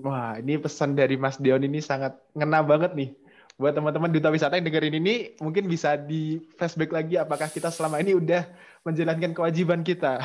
Wah 0.00 0.40
ini 0.40 0.56
pesan 0.56 0.96
dari 0.96 1.20
Mas 1.20 1.36
Dion 1.36 1.60
ini 1.64 1.84
sangat 1.84 2.16
ngena 2.32 2.64
banget 2.64 2.96
nih 2.96 3.21
buat 3.62 3.78
teman-teman 3.78 4.10
duta 4.10 4.26
wisata 4.34 4.58
yang 4.58 4.66
dengerin 4.66 4.98
ini 4.98 5.38
mungkin 5.38 5.70
bisa 5.70 5.94
di 5.94 6.42
flashback 6.58 6.90
lagi 6.90 7.14
apakah 7.14 7.46
kita 7.46 7.70
selama 7.70 8.02
ini 8.02 8.18
udah 8.18 8.42
menjalankan 8.82 9.30
kewajiban 9.30 9.86
kita. 9.86 10.18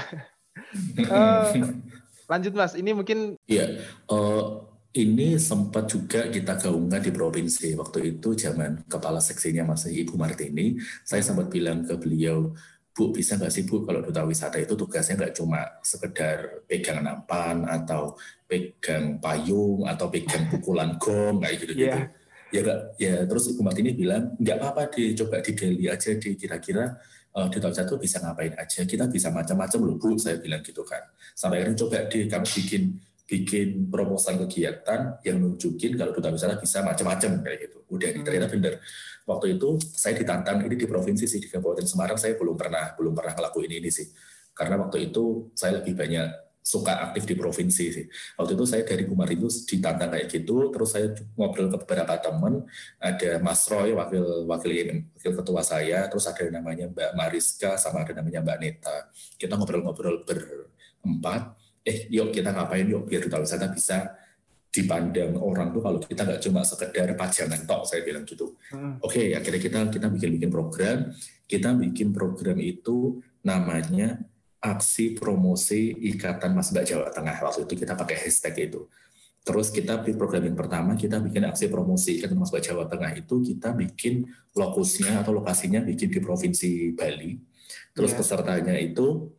uh, 1.06 1.54
lanjut 2.34 2.54
mas, 2.58 2.74
ini 2.74 2.98
mungkin. 2.98 3.38
Iya, 3.46 3.78
uh, 4.10 4.66
ini 4.98 5.38
sempat 5.38 5.86
juga 5.86 6.34
kita 6.34 6.58
gaungkan 6.58 6.98
di 6.98 7.14
provinsi 7.14 7.78
waktu 7.78 8.18
itu 8.18 8.34
zaman 8.34 8.90
kepala 8.90 9.22
seksinya 9.22 9.70
masih 9.70 9.94
Ibu 10.02 10.18
Martini. 10.18 10.82
Saya 11.06 11.22
sempat 11.22 11.54
bilang 11.54 11.86
ke 11.86 11.94
beliau, 11.94 12.58
Bu 12.98 13.14
bisa 13.14 13.38
nggak 13.38 13.54
sih 13.54 13.70
Bu 13.70 13.86
kalau 13.86 14.02
duta 14.02 14.26
wisata 14.26 14.58
itu 14.58 14.74
tugasnya 14.74 15.14
nggak 15.14 15.36
cuma 15.38 15.62
sekedar 15.86 16.66
pegang 16.66 17.06
nampan 17.06 17.70
atau 17.70 18.18
pegang 18.50 19.22
payung 19.22 19.86
atau 19.86 20.10
pegang 20.10 20.50
pukulan 20.50 20.98
gong 20.98 21.46
kayak 21.46 21.62
gitu-gitu. 21.62 21.94
Yeah 21.94 22.17
ya 22.54 22.60
gak, 22.64 22.80
ya 22.96 23.14
terus 23.28 23.52
Ibu 23.52 23.62
Martini 23.62 23.92
bilang 23.92 24.36
nggak 24.40 24.58
apa-apa 24.62 24.94
deh 24.96 25.12
coba 25.18 25.44
digali 25.44 25.86
aja 25.92 26.16
di 26.16 26.30
kira-kira 26.40 26.96
uh, 27.36 27.48
di 27.52 27.58
tahun 27.60 27.76
satu 27.76 28.00
bisa 28.00 28.24
ngapain 28.24 28.56
aja 28.56 28.88
kita 28.88 29.06
bisa 29.12 29.28
macam-macam 29.30 29.80
loh 29.84 29.96
Bu 30.00 30.16
saya 30.16 30.40
bilang 30.40 30.64
gitu 30.64 30.82
kan 30.88 31.04
sampai 31.36 31.62
akhirnya 31.64 31.78
coba 31.84 32.08
deh 32.08 32.24
kamu 32.26 32.48
bikin 32.48 32.84
bikin 33.28 33.92
proposal 33.92 34.40
kegiatan 34.48 35.20
yang 35.28 35.38
nunjukin 35.44 36.00
kalau 36.00 36.16
duta 36.16 36.32
wisata 36.32 36.56
bisa 36.56 36.80
macam-macam 36.80 37.44
kayak 37.44 37.60
gitu. 37.68 37.78
Udah 37.92 38.16
hmm. 38.16 38.24
ternyata 38.24 38.48
bener. 38.48 38.74
Waktu 39.28 39.60
itu 39.60 39.76
saya 39.84 40.16
ditantang 40.16 40.64
ini 40.64 40.80
di 40.80 40.88
provinsi 40.88 41.28
sih 41.28 41.44
di 41.44 41.52
Kabupaten 41.52 41.84
Semarang 41.84 42.16
saya 42.16 42.40
belum 42.40 42.56
pernah 42.56 42.96
belum 42.96 43.12
pernah 43.12 43.36
ngelakuin 43.36 43.72
ini 43.84 43.92
sih. 43.92 44.08
Karena 44.56 44.80
waktu 44.80 45.12
itu 45.12 45.52
saya 45.52 45.84
lebih 45.84 45.94
banyak 46.00 46.47
suka 46.68 47.00
aktif 47.00 47.24
di 47.24 47.36
provinsi 47.40 47.86
sih. 47.96 48.06
Waktu 48.36 48.60
itu 48.60 48.66
saya 48.68 48.84
dari 48.84 49.08
itu 49.08 49.48
ditantang 49.48 50.12
kayak 50.12 50.28
gitu, 50.28 50.68
terus 50.68 50.92
saya 50.92 51.16
ngobrol 51.40 51.72
ke 51.72 51.78
beberapa 51.88 52.20
teman, 52.20 52.68
ada 53.00 53.40
Mas 53.40 53.64
Roy 53.72 53.96
wakil 53.96 54.44
wakil 54.44 54.72
wakil 55.16 55.32
ketua 55.40 55.64
saya, 55.64 56.12
terus 56.12 56.28
ada 56.28 56.44
namanya 56.52 56.92
Mbak 56.92 57.12
Mariska 57.16 57.80
sama 57.80 58.04
ada 58.04 58.12
namanya 58.20 58.44
Mbak 58.44 58.58
Neta. 58.60 58.98
Kita 59.40 59.56
ngobrol-ngobrol 59.56 60.28
berempat, 60.28 61.56
eh 61.88 62.12
yuk 62.12 62.36
kita 62.36 62.52
ngapain 62.52 62.84
yuk 62.84 63.08
biar 63.08 63.24
duta 63.24 63.40
wisata 63.40 63.72
bisa 63.72 64.12
dipandang 64.68 65.40
orang 65.40 65.72
tuh 65.72 65.80
kalau 65.80 65.98
kita 66.04 66.22
nggak 66.28 66.42
cuma 66.44 66.62
sekedar 66.68 67.08
pajangan 67.16 67.64
tok 67.64 67.88
saya 67.88 68.04
bilang 68.04 68.28
gitu. 68.28 68.60
Hmm. 68.76 69.00
Oke, 69.00 69.32
okay, 69.32 69.40
akhirnya 69.40 69.62
kita 69.64 69.80
kita 69.88 70.08
bikin 70.12 70.30
bikin 70.36 70.52
program. 70.52 71.16
Kita 71.48 71.72
bikin 71.72 72.12
program 72.12 72.60
itu 72.60 73.24
namanya 73.48 74.20
aksi 74.62 75.14
promosi 75.14 75.94
Ikatan 75.94 76.58
Mas 76.58 76.74
Mbak 76.74 76.86
Jawa 76.86 77.08
Tengah. 77.14 77.38
Waktu 77.46 77.70
itu 77.70 77.74
kita 77.86 77.94
pakai 77.94 78.18
hashtag 78.26 78.72
itu. 78.72 78.90
Terus 79.48 79.72
kita 79.72 80.04
di 80.04 80.12
program 80.12 80.44
yang 80.44 80.60
pertama 80.60 80.92
kita 81.00 81.24
bikin 81.24 81.48
aksi 81.48 81.72
promosi 81.72 82.20
Ikatan 82.20 82.36
Mas 82.36 82.52
Mbak 82.52 82.64
Jawa 82.68 82.84
Tengah 82.90 83.12
itu 83.16 83.40
kita 83.40 83.72
bikin 83.72 84.28
lokusnya 84.58 85.24
atau 85.24 85.38
lokasinya 85.38 85.80
bikin 85.86 86.12
di 86.12 86.20
provinsi 86.20 86.98
Bali. 86.98 87.38
Terus 87.96 88.12
yeah. 88.12 88.20
pesertanya 88.20 88.76
itu 88.76 89.32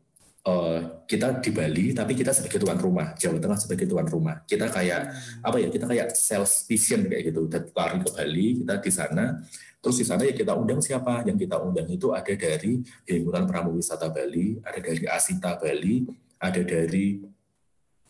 uh, 0.48 1.04
kita 1.04 1.44
di 1.44 1.50
Bali 1.52 1.92
tapi 1.92 2.16
kita 2.16 2.32
sebagai 2.32 2.64
tuan 2.64 2.80
rumah 2.80 3.12
Jawa 3.12 3.36
Tengah 3.36 3.58
sebagai 3.60 3.84
tuan 3.84 4.08
rumah 4.08 4.40
kita 4.48 4.72
kayak 4.72 5.12
hmm. 5.12 5.46
apa 5.46 5.56
ya 5.60 5.68
kita 5.68 5.84
kayak 5.84 6.08
sales 6.16 6.64
vision 6.64 7.04
kayak 7.04 7.28
gitu 7.28 7.44
dan 7.46 7.68
lari 7.76 7.98
ke 8.00 8.10
Bali 8.16 8.46
kita 8.64 8.74
di 8.80 8.92
sana 8.92 9.24
terus 9.78 9.96
di 10.00 10.04
sana 10.08 10.24
ya 10.24 10.34
kita 10.34 10.56
undang 10.56 10.80
siapa 10.80 11.22
yang 11.28 11.36
kita 11.36 11.60
undang 11.60 11.86
itu 11.86 12.10
ada 12.16 12.32
dari 12.32 12.80
himpunan 13.04 13.44
pramu 13.44 13.76
wisata 13.76 14.08
Bali 14.08 14.56
ada 14.64 14.80
dari 14.80 15.04
Asita 15.04 15.60
Bali 15.60 16.08
ada 16.40 16.62
dari 16.64 17.20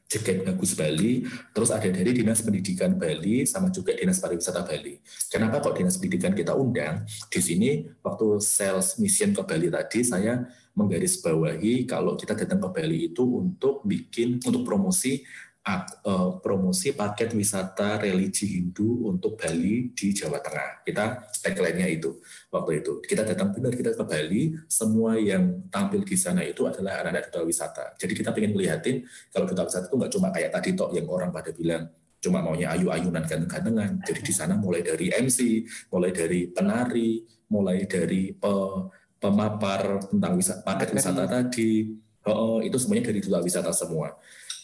Jeket 0.09 0.40
Bagus 0.40 0.72
Bali, 0.72 1.20
terus 1.53 1.68
ada 1.68 1.85
dari 1.85 2.16
Dinas 2.16 2.40
Pendidikan 2.40 2.96
Bali, 2.96 3.44
sama 3.44 3.68
juga 3.68 3.92
Dinas 3.92 4.16
Pariwisata 4.16 4.64
Bali. 4.64 4.96
Kenapa 5.29 5.61
kok 5.61 5.77
Dinas 5.77 6.01
Pendidikan 6.01 6.33
kita 6.33 6.57
undang? 6.57 7.05
Di 7.29 7.40
sini 7.44 7.85
waktu 8.01 8.40
sales 8.40 8.96
mission 8.96 9.37
ke 9.37 9.44
Bali 9.44 9.68
tadi, 9.68 10.01
saya 10.01 10.48
menggarisbawahi 10.79 11.91
kalau 11.91 12.14
kita 12.14 12.38
datang 12.38 12.62
ke 12.62 12.69
Bali 12.71 13.11
itu 13.11 13.27
untuk 13.27 13.83
bikin, 13.83 14.38
untuk 14.47 14.62
promosi 14.62 15.27
uh, 15.69 16.38
promosi 16.41 16.97
paket 16.97 17.35
wisata 17.37 18.01
religi 18.01 18.49
Hindu 18.49 19.11
untuk 19.11 19.37
Bali 19.37 19.93
di 19.93 20.14
Jawa 20.14 20.41
Tengah. 20.41 20.87
Kita 20.87 21.29
tagline-nya 21.45 21.88
itu 21.91 22.17
waktu 22.49 22.81
itu. 22.81 23.03
Kita 23.05 23.27
datang 23.27 23.53
benar 23.53 23.75
kita 23.77 23.93
ke 23.93 24.05
Bali, 24.07 24.57
semua 24.71 25.21
yang 25.21 25.69
tampil 25.69 26.07
di 26.07 26.17
sana 26.17 26.41
itu 26.47 26.64
adalah 26.64 27.05
anak-anak 27.05 27.29
duta 27.29 27.41
wisata. 27.45 27.85
Jadi 28.01 28.12
kita 28.17 28.31
ingin 28.33 28.53
melihatin 28.57 28.97
kalau 29.35 29.45
duta 29.45 29.67
wisata 29.67 29.91
itu 29.91 29.97
nggak 29.99 30.12
cuma 30.14 30.29
kayak 30.33 30.51
tadi 30.55 30.71
tok 30.73 30.91
yang 30.97 31.07
orang 31.11 31.31
pada 31.35 31.51
bilang 31.53 31.91
cuma 32.19 32.43
maunya 32.43 32.75
ayu-ayunan 32.75 33.23
ganteng-gantengan. 33.23 34.03
Jadi 34.03 34.21
di 34.27 34.33
sana 34.35 34.59
mulai 34.59 34.83
dari 34.83 35.11
MC, 35.14 35.62
mulai 35.95 36.11
dari 36.11 36.51
penari, 36.51 37.23
mulai 37.53 37.87
dari 37.87 38.35
pe, 38.35 38.55
pemapar 39.18 40.02
tentang 40.07 40.33
wisata, 40.38 40.62
paket 40.62 40.94
wisata 40.94 41.26
tadi, 41.26 41.94
oh, 42.26 42.62
itu 42.62 42.78
semuanya 42.78 43.11
dari 43.11 43.18
duta 43.22 43.42
wisata 43.42 43.74
semua. 43.74 44.14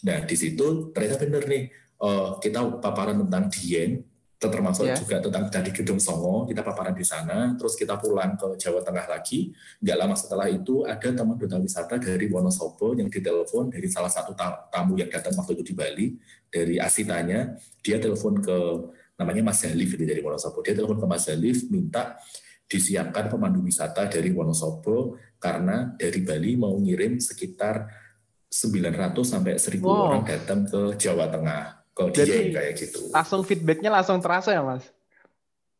Nah, 0.06 0.22
di 0.22 0.36
situ 0.38 0.94
ternyata 0.94 1.18
benar 1.20 1.44
nih, 1.46 1.64
uh, 2.02 2.38
kita 2.38 2.78
paparan 2.78 3.18
tentang 3.26 3.50
Dieng, 3.50 4.04
termasuk 4.50 4.84
yeah. 4.84 4.98
juga 4.98 5.16
tentang 5.24 5.48
dari 5.48 5.70
Gedung 5.72 6.00
Songo, 6.00 6.44
kita 6.44 6.60
paparan 6.60 6.92
di 6.92 7.06
sana, 7.06 7.56
terus 7.56 7.74
kita 7.78 7.96
pulang 7.96 8.36
ke 8.36 8.60
Jawa 8.60 8.84
Tengah 8.84 9.06
lagi. 9.08 9.52
Nggak 9.80 9.96
lama 9.96 10.14
setelah 10.16 10.46
itu 10.52 10.84
ada 10.84 11.08
teman 11.08 11.36
duta 11.40 11.56
wisata 11.56 11.96
dari 11.96 12.28
Wonosobo 12.28 12.92
yang 12.92 13.08
ditelepon 13.08 13.72
dari 13.72 13.88
salah 13.88 14.12
satu 14.12 14.36
tamu 14.68 15.00
yang 15.00 15.08
datang 15.08 15.32
waktu 15.38 15.56
itu 15.56 15.72
di 15.72 15.74
Bali, 15.74 16.06
dari 16.52 16.76
Asitanya, 16.76 17.56
dia 17.80 17.96
telepon 17.96 18.38
ke 18.38 18.58
namanya 19.16 19.42
Mas 19.46 19.62
Halif 19.64 19.96
dari 19.96 20.20
Wonosobo. 20.20 20.60
Dia 20.60 20.74
telepon 20.76 21.00
ke 21.00 21.06
Mas 21.08 21.24
Halif 21.30 21.64
minta 21.70 22.18
disiapkan 22.74 23.30
pemandu 23.30 23.62
wisata 23.62 24.10
dari 24.10 24.34
Wonosobo 24.34 25.14
karena 25.38 25.94
dari 25.94 26.26
Bali 26.26 26.58
mau 26.58 26.74
ngirim 26.74 27.22
sekitar 27.22 27.86
900 28.50 29.14
sampai 29.22 29.54
1000 29.54 29.78
wow. 29.78 30.10
orang 30.10 30.26
datang 30.26 30.66
ke 30.66 30.98
Jawa 30.98 31.30
Tengah 31.30 31.86
ke 31.94 32.26
Dieng 32.26 32.50
kayak 32.50 32.74
gitu. 32.74 33.14
Langsung 33.14 33.46
feedbacknya 33.46 33.94
langsung 33.94 34.18
terasa 34.18 34.50
ya 34.50 34.66
mas? 34.66 34.82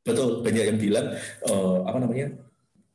Betul, 0.07 0.47
banyak 0.47 0.65
yang 0.71 0.79
bilang 0.79 1.07
uh, 1.51 1.83
apa 1.83 1.99
namanya 1.99 2.31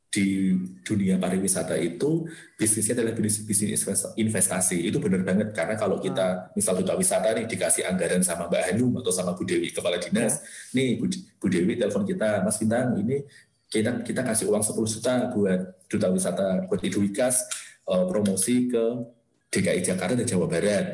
di 0.09 0.57
dunia 0.81 1.21
pariwisata 1.21 1.77
itu 1.77 2.25
bisnisnya 2.57 2.97
adalah 2.97 3.13
bisnis, 3.13 3.45
bisnis 3.45 3.85
investasi 4.17 4.89
itu 4.89 4.97
benar 4.97 5.21
banget 5.21 5.53
karena 5.53 5.77
kalau 5.77 6.01
kita 6.01 6.49
hmm. 6.49 6.57
misal 6.57 6.73
duta 6.81 6.97
wisata 6.97 7.29
nih 7.37 7.45
dikasih 7.45 7.85
anggaran 7.85 8.25
sama 8.25 8.49
Mbak 8.49 8.63
Hanum 8.73 8.97
atau 9.05 9.13
sama 9.13 9.37
Bu 9.37 9.45
Dewi 9.45 9.69
kepala 9.69 10.01
dinas 10.01 10.41
ya. 10.41 10.81
nih 10.81 10.97
Bu, 10.97 11.05
Bu 11.13 11.45
Dewi 11.45 11.77
telepon 11.77 12.09
kita 12.09 12.41
Mas 12.41 12.57
Bintang 12.57 12.97
ini 12.97 13.21
kita 13.69 14.01
kita 14.01 14.21
kasih 14.25 14.49
uang 14.49 14.65
10 14.65 14.75
juta 14.97 15.13
buat 15.29 15.61
duta 15.85 16.07
wisata 16.09 16.65
buat 16.65 16.81
Idu 16.81 17.05
Wikas 17.05 17.45
uh, 17.85 18.09
promosi 18.09 18.65
ke 18.65 18.83
DKI 19.49 19.81
Jakarta 19.81 20.13
dan 20.17 20.25
Jawa 20.25 20.45
Barat. 20.45 20.85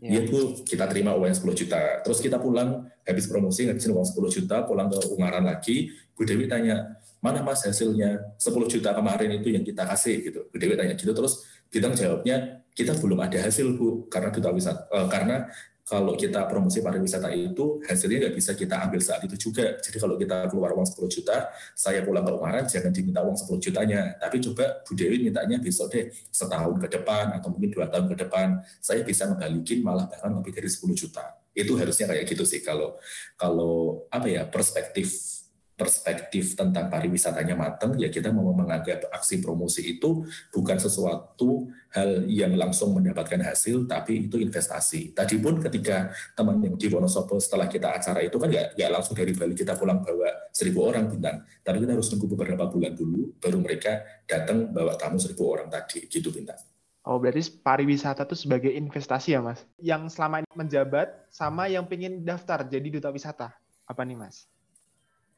Ya. 0.00 0.16
Iya 0.16 0.20
Bu, 0.32 0.64
kita 0.64 0.88
terima 0.88 1.12
uang 1.12 1.28
10 1.28 1.44
juta. 1.52 2.00
Terus 2.00 2.18
kita 2.24 2.40
pulang, 2.40 2.88
habis 3.04 3.28
promosi, 3.28 3.68
ngabisin 3.68 3.92
uang 3.92 4.08
10 4.08 4.32
juta, 4.32 4.64
pulang 4.64 4.88
ke 4.88 4.96
Ungaran 5.12 5.44
lagi. 5.44 5.92
Bu 6.16 6.24
Dewi 6.24 6.48
tanya, 6.48 6.96
mana 7.20 7.44
mas 7.44 7.60
hasilnya 7.62 8.16
10 8.40 8.48
juta 8.66 8.96
kemarin 8.96 9.28
itu 9.36 9.52
yang 9.52 9.60
kita 9.60 9.84
kasih 9.84 10.24
gitu. 10.24 10.40
Bu 10.48 10.56
Dewi 10.56 10.74
tanya 10.74 10.96
gitu, 10.96 11.12
terus 11.12 11.44
bintang 11.68 11.92
jawabnya, 11.92 12.64
kita 12.72 12.96
belum 12.96 13.20
ada 13.20 13.38
hasil 13.44 13.76
Bu, 13.76 14.08
karena 14.08 14.32
duta 14.32 14.48
wisata, 14.48 14.88
uh, 14.88 15.06
karena 15.06 15.52
kalau 15.90 16.14
kita 16.14 16.46
promosi 16.46 16.78
pariwisata 16.86 17.34
itu 17.34 17.82
hasilnya 17.82 18.30
nggak 18.30 18.34
bisa 18.38 18.54
kita 18.54 18.78
ambil 18.86 19.02
saat 19.02 19.26
itu 19.26 19.50
juga. 19.50 19.74
Jadi 19.82 19.98
kalau 19.98 20.14
kita 20.14 20.46
keluar 20.46 20.70
uang 20.78 20.86
10 20.86 21.10
juta, 21.10 21.50
saya 21.74 22.06
pulang 22.06 22.22
ke 22.22 22.30
Ungaran 22.30 22.62
jangan 22.62 22.94
diminta 22.94 23.26
uang 23.26 23.34
10 23.34 23.58
jutanya. 23.58 24.14
Tapi 24.22 24.38
coba 24.38 24.86
Bu 24.86 24.94
Dewi 24.94 25.18
mintanya 25.18 25.58
besok 25.58 25.90
deh 25.90 26.14
setahun 26.30 26.78
ke 26.78 26.86
depan 26.94 27.34
atau 27.34 27.50
mungkin 27.50 27.74
dua 27.74 27.90
tahun 27.90 28.06
ke 28.06 28.22
depan, 28.22 28.62
saya 28.78 29.02
bisa 29.02 29.26
ngebalikin 29.26 29.82
malah 29.82 30.06
bahkan 30.06 30.30
lebih 30.30 30.54
dari 30.54 30.70
10 30.70 30.94
juta. 30.94 31.26
Itu 31.50 31.74
harusnya 31.74 32.06
kayak 32.06 32.22
gitu 32.30 32.46
sih 32.46 32.62
kalau 32.62 32.94
kalau 33.34 34.06
apa 34.14 34.30
ya 34.30 34.46
perspektif 34.46 35.39
perspektif 35.80 36.52
tentang 36.52 36.92
pariwisatanya 36.92 37.56
matang, 37.56 37.96
ya 37.96 38.12
kita 38.12 38.28
mau 38.28 38.52
menganggap 38.52 39.08
aksi 39.08 39.40
promosi 39.40 39.96
itu 39.96 40.28
bukan 40.52 40.76
sesuatu 40.76 41.72
hal 41.96 42.28
yang 42.28 42.52
langsung 42.60 42.92
mendapatkan 42.92 43.40
hasil, 43.40 43.88
tapi 43.88 44.28
itu 44.28 44.36
investasi. 44.36 45.16
Tadi 45.16 45.40
pun 45.40 45.56
ketika 45.64 46.12
teman 46.36 46.60
yang 46.60 46.76
di 46.76 46.92
Wonosobo 46.92 47.40
setelah 47.40 47.64
kita 47.64 47.96
acara 47.96 48.20
itu 48.20 48.36
kan 48.36 48.52
nggak 48.52 48.76
nggak 48.76 48.90
langsung 48.92 49.16
dari 49.16 49.32
Bali 49.32 49.56
kita 49.56 49.72
pulang 49.80 50.04
bawa 50.04 50.52
seribu 50.52 50.84
orang 50.84 51.08
bintang, 51.08 51.48
tapi 51.64 51.80
kita 51.80 51.96
harus 51.96 52.12
nunggu 52.12 52.26
beberapa 52.36 52.68
bulan 52.68 52.92
dulu, 52.92 53.40
baru 53.40 53.58
mereka 53.64 54.04
datang 54.28 54.68
bawa 54.68 55.00
tamu 55.00 55.16
seribu 55.16 55.48
orang 55.48 55.72
tadi, 55.72 56.04
gitu 56.12 56.28
bintang. 56.28 56.60
Oh, 57.00 57.16
berarti 57.16 57.48
pariwisata 57.64 58.28
itu 58.28 58.36
sebagai 58.36 58.68
investasi 58.76 59.32
ya, 59.32 59.40
Mas? 59.40 59.64
Yang 59.80 60.20
selama 60.20 60.44
ini 60.44 60.52
menjabat 60.52 61.32
sama 61.32 61.64
yang 61.64 61.88
pengen 61.88 62.20
daftar 62.28 62.60
jadi 62.68 62.92
duta 62.92 63.08
wisata. 63.08 63.56
Apa 63.88 64.04
nih, 64.04 64.20
Mas? 64.20 64.44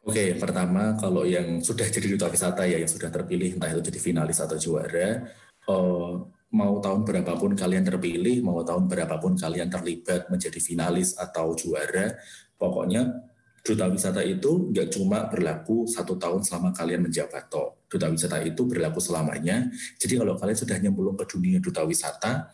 Oke, 0.02 0.34
pertama 0.34 0.98
kalau 0.98 1.22
yang 1.22 1.62
sudah 1.62 1.86
jadi 1.86 2.18
duta 2.18 2.26
wisata 2.26 2.66
ya, 2.66 2.82
yang 2.82 2.90
sudah 2.90 3.06
terpilih 3.06 3.54
entah 3.54 3.70
itu 3.70 3.86
jadi 3.86 4.00
finalis 4.02 4.42
atau 4.42 4.58
juara, 4.58 5.30
uh, 5.70 6.26
mau 6.50 6.82
tahun 6.82 7.06
berapapun 7.06 7.54
kalian 7.54 7.86
terpilih, 7.86 8.42
mau 8.42 8.66
tahun 8.66 8.90
berapapun 8.90 9.38
kalian 9.38 9.70
terlibat 9.70 10.26
menjadi 10.26 10.58
finalis 10.58 11.14
atau 11.14 11.54
juara, 11.54 12.18
pokoknya 12.58 13.14
duta 13.62 13.86
wisata 13.86 14.26
itu 14.26 14.74
nggak 14.74 14.90
cuma 14.90 15.30
berlaku 15.30 15.86
satu 15.86 16.18
tahun 16.18 16.42
selama 16.42 16.74
kalian 16.74 17.06
menjabat 17.06 17.46
toh. 17.46 17.86
Duta 17.86 18.10
wisata 18.10 18.42
itu 18.42 18.66
berlaku 18.66 18.98
selamanya. 18.98 19.70
Jadi 20.02 20.18
kalau 20.18 20.34
kalian 20.34 20.58
sudah 20.58 20.76
nyemplung 20.82 21.14
ke 21.14 21.30
dunia 21.30 21.62
duta 21.62 21.86
wisata, 21.86 22.50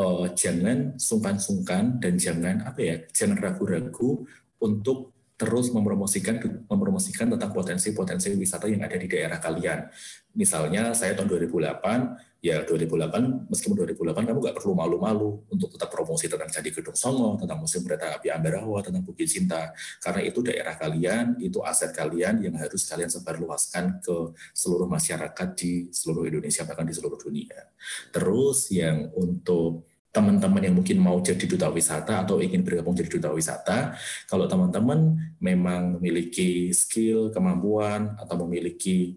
uh, 0.00 0.32
jangan 0.32 0.96
sungkan-sungkan 0.96 2.00
dan 2.00 2.16
jangan 2.16 2.64
apa 2.64 2.80
ya, 2.80 2.96
jangan 3.12 3.36
ragu-ragu 3.36 4.24
untuk 4.64 5.19
terus 5.40 5.72
mempromosikan 5.72 6.36
mempromosikan 6.68 7.32
tentang 7.32 7.48
potensi-potensi 7.56 8.28
wisata 8.36 8.68
yang 8.68 8.84
ada 8.84 9.00
di 9.00 9.08
daerah 9.08 9.40
kalian. 9.40 9.88
Misalnya 10.36 10.92
saya 10.92 11.16
tahun 11.16 11.32
2008, 11.48 12.44
ya 12.44 12.60
2008 12.68 13.48
meskipun 13.48 13.88
2008 13.88 14.28
kamu 14.30 14.36
nggak 14.36 14.56
perlu 14.60 14.76
malu-malu 14.76 15.40
untuk 15.48 15.72
tetap 15.72 15.88
promosi 15.88 16.28
tentang 16.28 16.52
Candi 16.52 16.68
Gedung 16.76 16.92
Songo, 16.92 17.40
tentang 17.40 17.56
Museum 17.56 17.88
Kereta 17.88 18.20
Api 18.20 18.28
Ambarawa, 18.28 18.84
tentang 18.84 19.00
Bukit 19.00 19.32
Cinta, 19.32 19.72
karena 20.04 20.20
itu 20.28 20.44
daerah 20.44 20.76
kalian, 20.76 21.40
itu 21.40 21.64
aset 21.64 21.96
kalian 21.96 22.44
yang 22.44 22.54
harus 22.60 22.84
kalian 22.84 23.08
sebarluaskan 23.08 24.04
ke 24.04 24.36
seluruh 24.52 24.86
masyarakat 24.92 25.48
di 25.56 25.88
seluruh 25.88 26.28
Indonesia 26.28 26.68
bahkan 26.68 26.84
di 26.84 26.92
seluruh 26.92 27.16
dunia. 27.16 27.64
Terus 28.12 28.68
yang 28.76 29.08
untuk 29.16 29.89
teman-teman 30.10 30.62
yang 30.66 30.74
mungkin 30.74 30.98
mau 30.98 31.22
jadi 31.22 31.46
duta 31.46 31.70
wisata 31.70 32.26
atau 32.26 32.42
ingin 32.42 32.66
bergabung 32.66 32.98
jadi 32.98 33.10
duta 33.10 33.30
wisata, 33.30 33.94
kalau 34.26 34.50
teman-teman 34.50 35.14
memang 35.38 35.98
memiliki 35.98 36.74
skill, 36.74 37.30
kemampuan, 37.30 38.18
atau 38.18 38.34
memiliki 38.42 39.14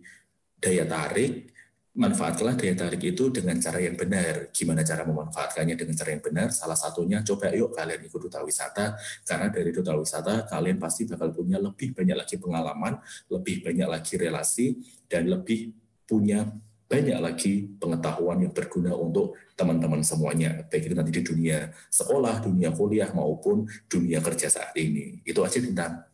daya 0.62 0.86
tarik, 0.86 1.50
manfaatkanlah 1.98 2.58
daya 2.58 2.78
tarik 2.78 3.02
itu 3.10 3.34
dengan 3.34 3.58
cara 3.58 3.82
yang 3.82 3.98
benar. 3.98 4.54
Gimana 4.54 4.86
cara 4.86 5.02
memanfaatkannya 5.06 5.74
dengan 5.78 5.98
cara 5.98 6.10
yang 6.14 6.24
benar? 6.26 6.48
Salah 6.54 6.78
satunya 6.78 7.26
coba 7.26 7.50
yuk 7.54 7.74
kalian 7.74 8.02
ikut 8.06 8.22
duta 8.30 8.46
wisata, 8.46 8.94
karena 9.26 9.50
dari 9.50 9.74
duta 9.74 9.98
wisata 9.98 10.46
kalian 10.46 10.78
pasti 10.78 11.10
bakal 11.10 11.34
punya 11.34 11.58
lebih 11.58 11.98
banyak 11.98 12.18
lagi 12.18 12.38
pengalaman, 12.38 13.02
lebih 13.34 13.66
banyak 13.66 13.88
lagi 13.90 14.14
relasi, 14.18 14.78
dan 15.10 15.26
lebih 15.26 15.74
punya 16.06 16.46
banyak 16.94 17.18
lagi 17.18 17.66
pengetahuan 17.82 18.46
yang 18.46 18.54
berguna 18.54 18.94
untuk 18.94 19.34
teman-teman 19.58 20.06
semuanya, 20.06 20.62
baik 20.70 20.90
itu 20.90 20.94
nanti 20.94 21.10
di 21.10 21.26
dunia 21.26 21.74
sekolah, 21.90 22.46
dunia 22.46 22.70
kuliah, 22.70 23.10
maupun 23.10 23.66
dunia 23.90 24.22
kerja 24.22 24.54
saat 24.54 24.78
ini. 24.78 25.26
Itu 25.26 25.42
aja 25.42 25.58
bintang. 25.58 26.06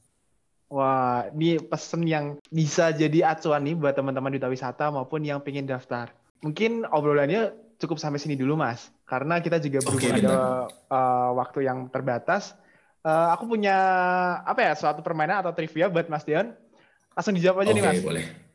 Wah, 0.71 1.27
ini 1.35 1.59
pesen 1.59 2.07
yang 2.07 2.39
bisa 2.47 2.95
jadi 2.95 3.35
acuan 3.35 3.67
nih 3.67 3.75
buat 3.75 3.91
teman-teman 3.91 4.39
duta 4.39 4.47
wisata 4.47 4.87
maupun 4.87 5.27
yang 5.27 5.43
pengen 5.43 5.67
daftar. 5.67 6.15
Mungkin 6.39 6.87
obrolannya 6.87 7.51
cukup 7.81 7.99
sampai 7.99 8.21
sini 8.21 8.39
dulu, 8.39 8.55
Mas. 8.55 8.87
Karena 9.03 9.43
kita 9.43 9.59
juga 9.59 9.83
berhubung 9.83 10.15
okay, 10.15 10.23
ada 10.23 10.69
uh, 10.87 11.35
waktu 11.35 11.67
yang 11.67 11.91
terbatas. 11.91 12.55
Uh, 13.01 13.33
aku 13.33 13.49
punya 13.49 13.75
apa 14.45 14.61
ya 14.61 14.73
suatu 14.77 15.01
permainan 15.03 15.43
atau 15.43 15.51
trivia 15.51 15.91
buat 15.91 16.07
Mas 16.07 16.23
Dion. 16.23 16.53
Langsung 17.17 17.35
dijawab 17.35 17.65
aja 17.65 17.71
okay, 17.73 17.75
nih, 17.75 17.83
Mas. 17.83 17.99
boleh. 18.05 18.48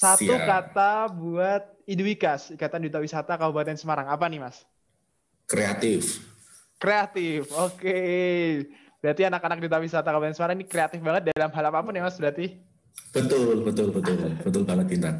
Satu 0.00 0.32
Siap. 0.32 0.48
kata 0.48 1.12
buat 1.12 1.76
Idwikas, 1.84 2.56
Ikatan 2.56 2.88
Duta 2.88 3.04
Wisata 3.04 3.36
Kabupaten 3.36 3.76
Semarang. 3.76 4.08
Apa 4.08 4.32
nih, 4.32 4.40
Mas? 4.40 4.64
Kreatif. 5.44 6.24
Kreatif. 6.80 7.52
Oke. 7.52 7.84
Okay. 7.84 8.44
Berarti 9.04 9.28
anak-anak 9.28 9.60
Duta 9.60 9.76
Wisata 9.76 10.08
Kabupaten 10.08 10.32
Semarang 10.32 10.56
ini 10.56 10.64
kreatif 10.64 11.04
banget 11.04 11.28
dalam 11.36 11.52
hal 11.52 11.64
apa 11.68 11.84
pun 11.84 11.92
ya, 11.92 12.00
Mas, 12.00 12.16
berarti? 12.16 12.56
Betul, 13.10 13.66
betul, 13.66 13.90
betul. 13.90 14.38
betul 14.38 14.62
banget, 14.62 14.86
Bintang. 14.86 15.16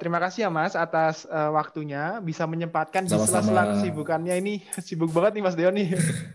Terima 0.00 0.16
kasih 0.16 0.48
ya, 0.48 0.50
Mas, 0.50 0.72
atas 0.72 1.28
uh, 1.28 1.52
waktunya. 1.52 2.16
Bisa 2.24 2.48
menyempatkan 2.48 3.04
di 3.04 3.12
sela-sela 3.12 3.76
kesibukannya 3.76 4.34
ini. 4.40 4.64
Sibuk 4.86 5.12
banget 5.12 5.36
nih, 5.36 5.44
Mas 5.44 5.56
Deon 5.56 5.76
nih. 5.76 5.92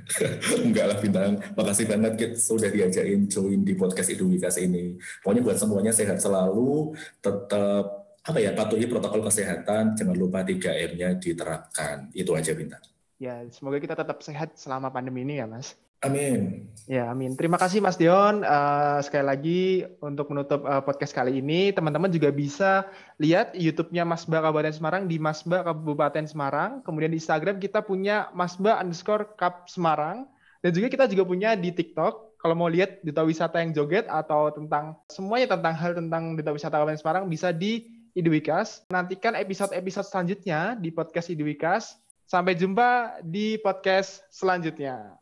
Enggak 0.70 0.86
lah, 0.86 0.98
Bintang. 1.02 1.42
Makasih 1.58 1.90
banget 1.90 2.14
kita 2.14 2.38
sudah 2.38 2.70
diajakin 2.70 3.26
join 3.26 3.66
di 3.66 3.74
podcast 3.74 4.14
Idwikas 4.14 4.62
ini. 4.62 5.02
Pokoknya 5.26 5.42
buat 5.42 5.58
semuanya 5.58 5.90
sehat 5.90 6.22
selalu, 6.22 6.94
tetap 7.26 8.06
apa 8.22 8.38
ya 8.38 8.54
patuhi 8.54 8.86
protokol 8.86 9.26
kesehatan, 9.26 9.98
jangan 9.98 10.14
lupa 10.14 10.46
3M-nya 10.46 11.18
diterapkan. 11.18 12.14
Itu 12.14 12.38
aja 12.38 12.54
bintang. 12.54 12.86
Ya, 13.18 13.42
semoga 13.50 13.82
kita 13.82 13.98
tetap 13.98 14.22
sehat 14.22 14.54
selama 14.62 14.94
pandemi 14.94 15.26
ini 15.26 15.42
ya, 15.42 15.50
Mas. 15.50 15.74
Amin. 16.00 16.72
Ya, 16.88 17.12
amin. 17.12 17.36
Terima 17.36 17.60
kasih 17.60 17.84
Mas 17.84 18.00
Dion. 18.00 18.42
Uh, 18.42 18.98
sekali 19.04 19.26
lagi 19.28 19.62
untuk 20.00 20.32
menutup 20.32 20.64
uh, 20.66 20.82
podcast 20.82 21.14
kali 21.14 21.38
ini, 21.44 21.70
teman-teman 21.76 22.10
juga 22.10 22.32
bisa 22.34 22.88
lihat 23.22 23.54
YouTube-nya 23.54 24.08
Masba 24.08 24.42
Kabupaten 24.42 24.74
Semarang 24.74 25.04
di 25.06 25.22
Masba 25.22 25.62
Kabupaten 25.62 26.26
Semarang. 26.26 26.72
Kemudian 26.82 27.12
di 27.12 27.20
Instagram 27.22 27.62
kita 27.62 27.84
punya 27.86 28.32
Masba 28.34 28.80
underscore 28.82 29.38
Kap 29.38 29.68
Semarang. 29.68 30.26
Dan 30.66 30.72
juga 30.74 30.90
kita 30.90 31.06
juga 31.12 31.28
punya 31.28 31.54
di 31.54 31.70
TikTok. 31.70 32.42
Kalau 32.42 32.56
mau 32.56 32.72
lihat 32.72 33.04
duta 33.04 33.22
wisata 33.28 33.60
yang 33.60 33.76
joget 33.76 34.08
atau 34.08 34.50
tentang 34.50 34.96
semuanya 35.12 35.60
tentang 35.60 35.76
hal 35.76 35.92
tentang 35.94 36.40
duta 36.40 36.56
wisata 36.56 36.80
Kabupaten 36.80 37.00
Semarang 37.04 37.26
bisa 37.28 37.52
di 37.52 37.86
Idwikas. 38.18 38.90
Nantikan 38.90 39.38
episode-episode 39.38 40.08
selanjutnya 40.10 40.74
di 40.74 40.90
podcast 40.90 41.30
Idwikas. 41.30 42.02
Sampai 42.26 42.58
jumpa 42.58 43.22
di 43.22 43.62
podcast 43.62 44.26
selanjutnya. 44.34 45.22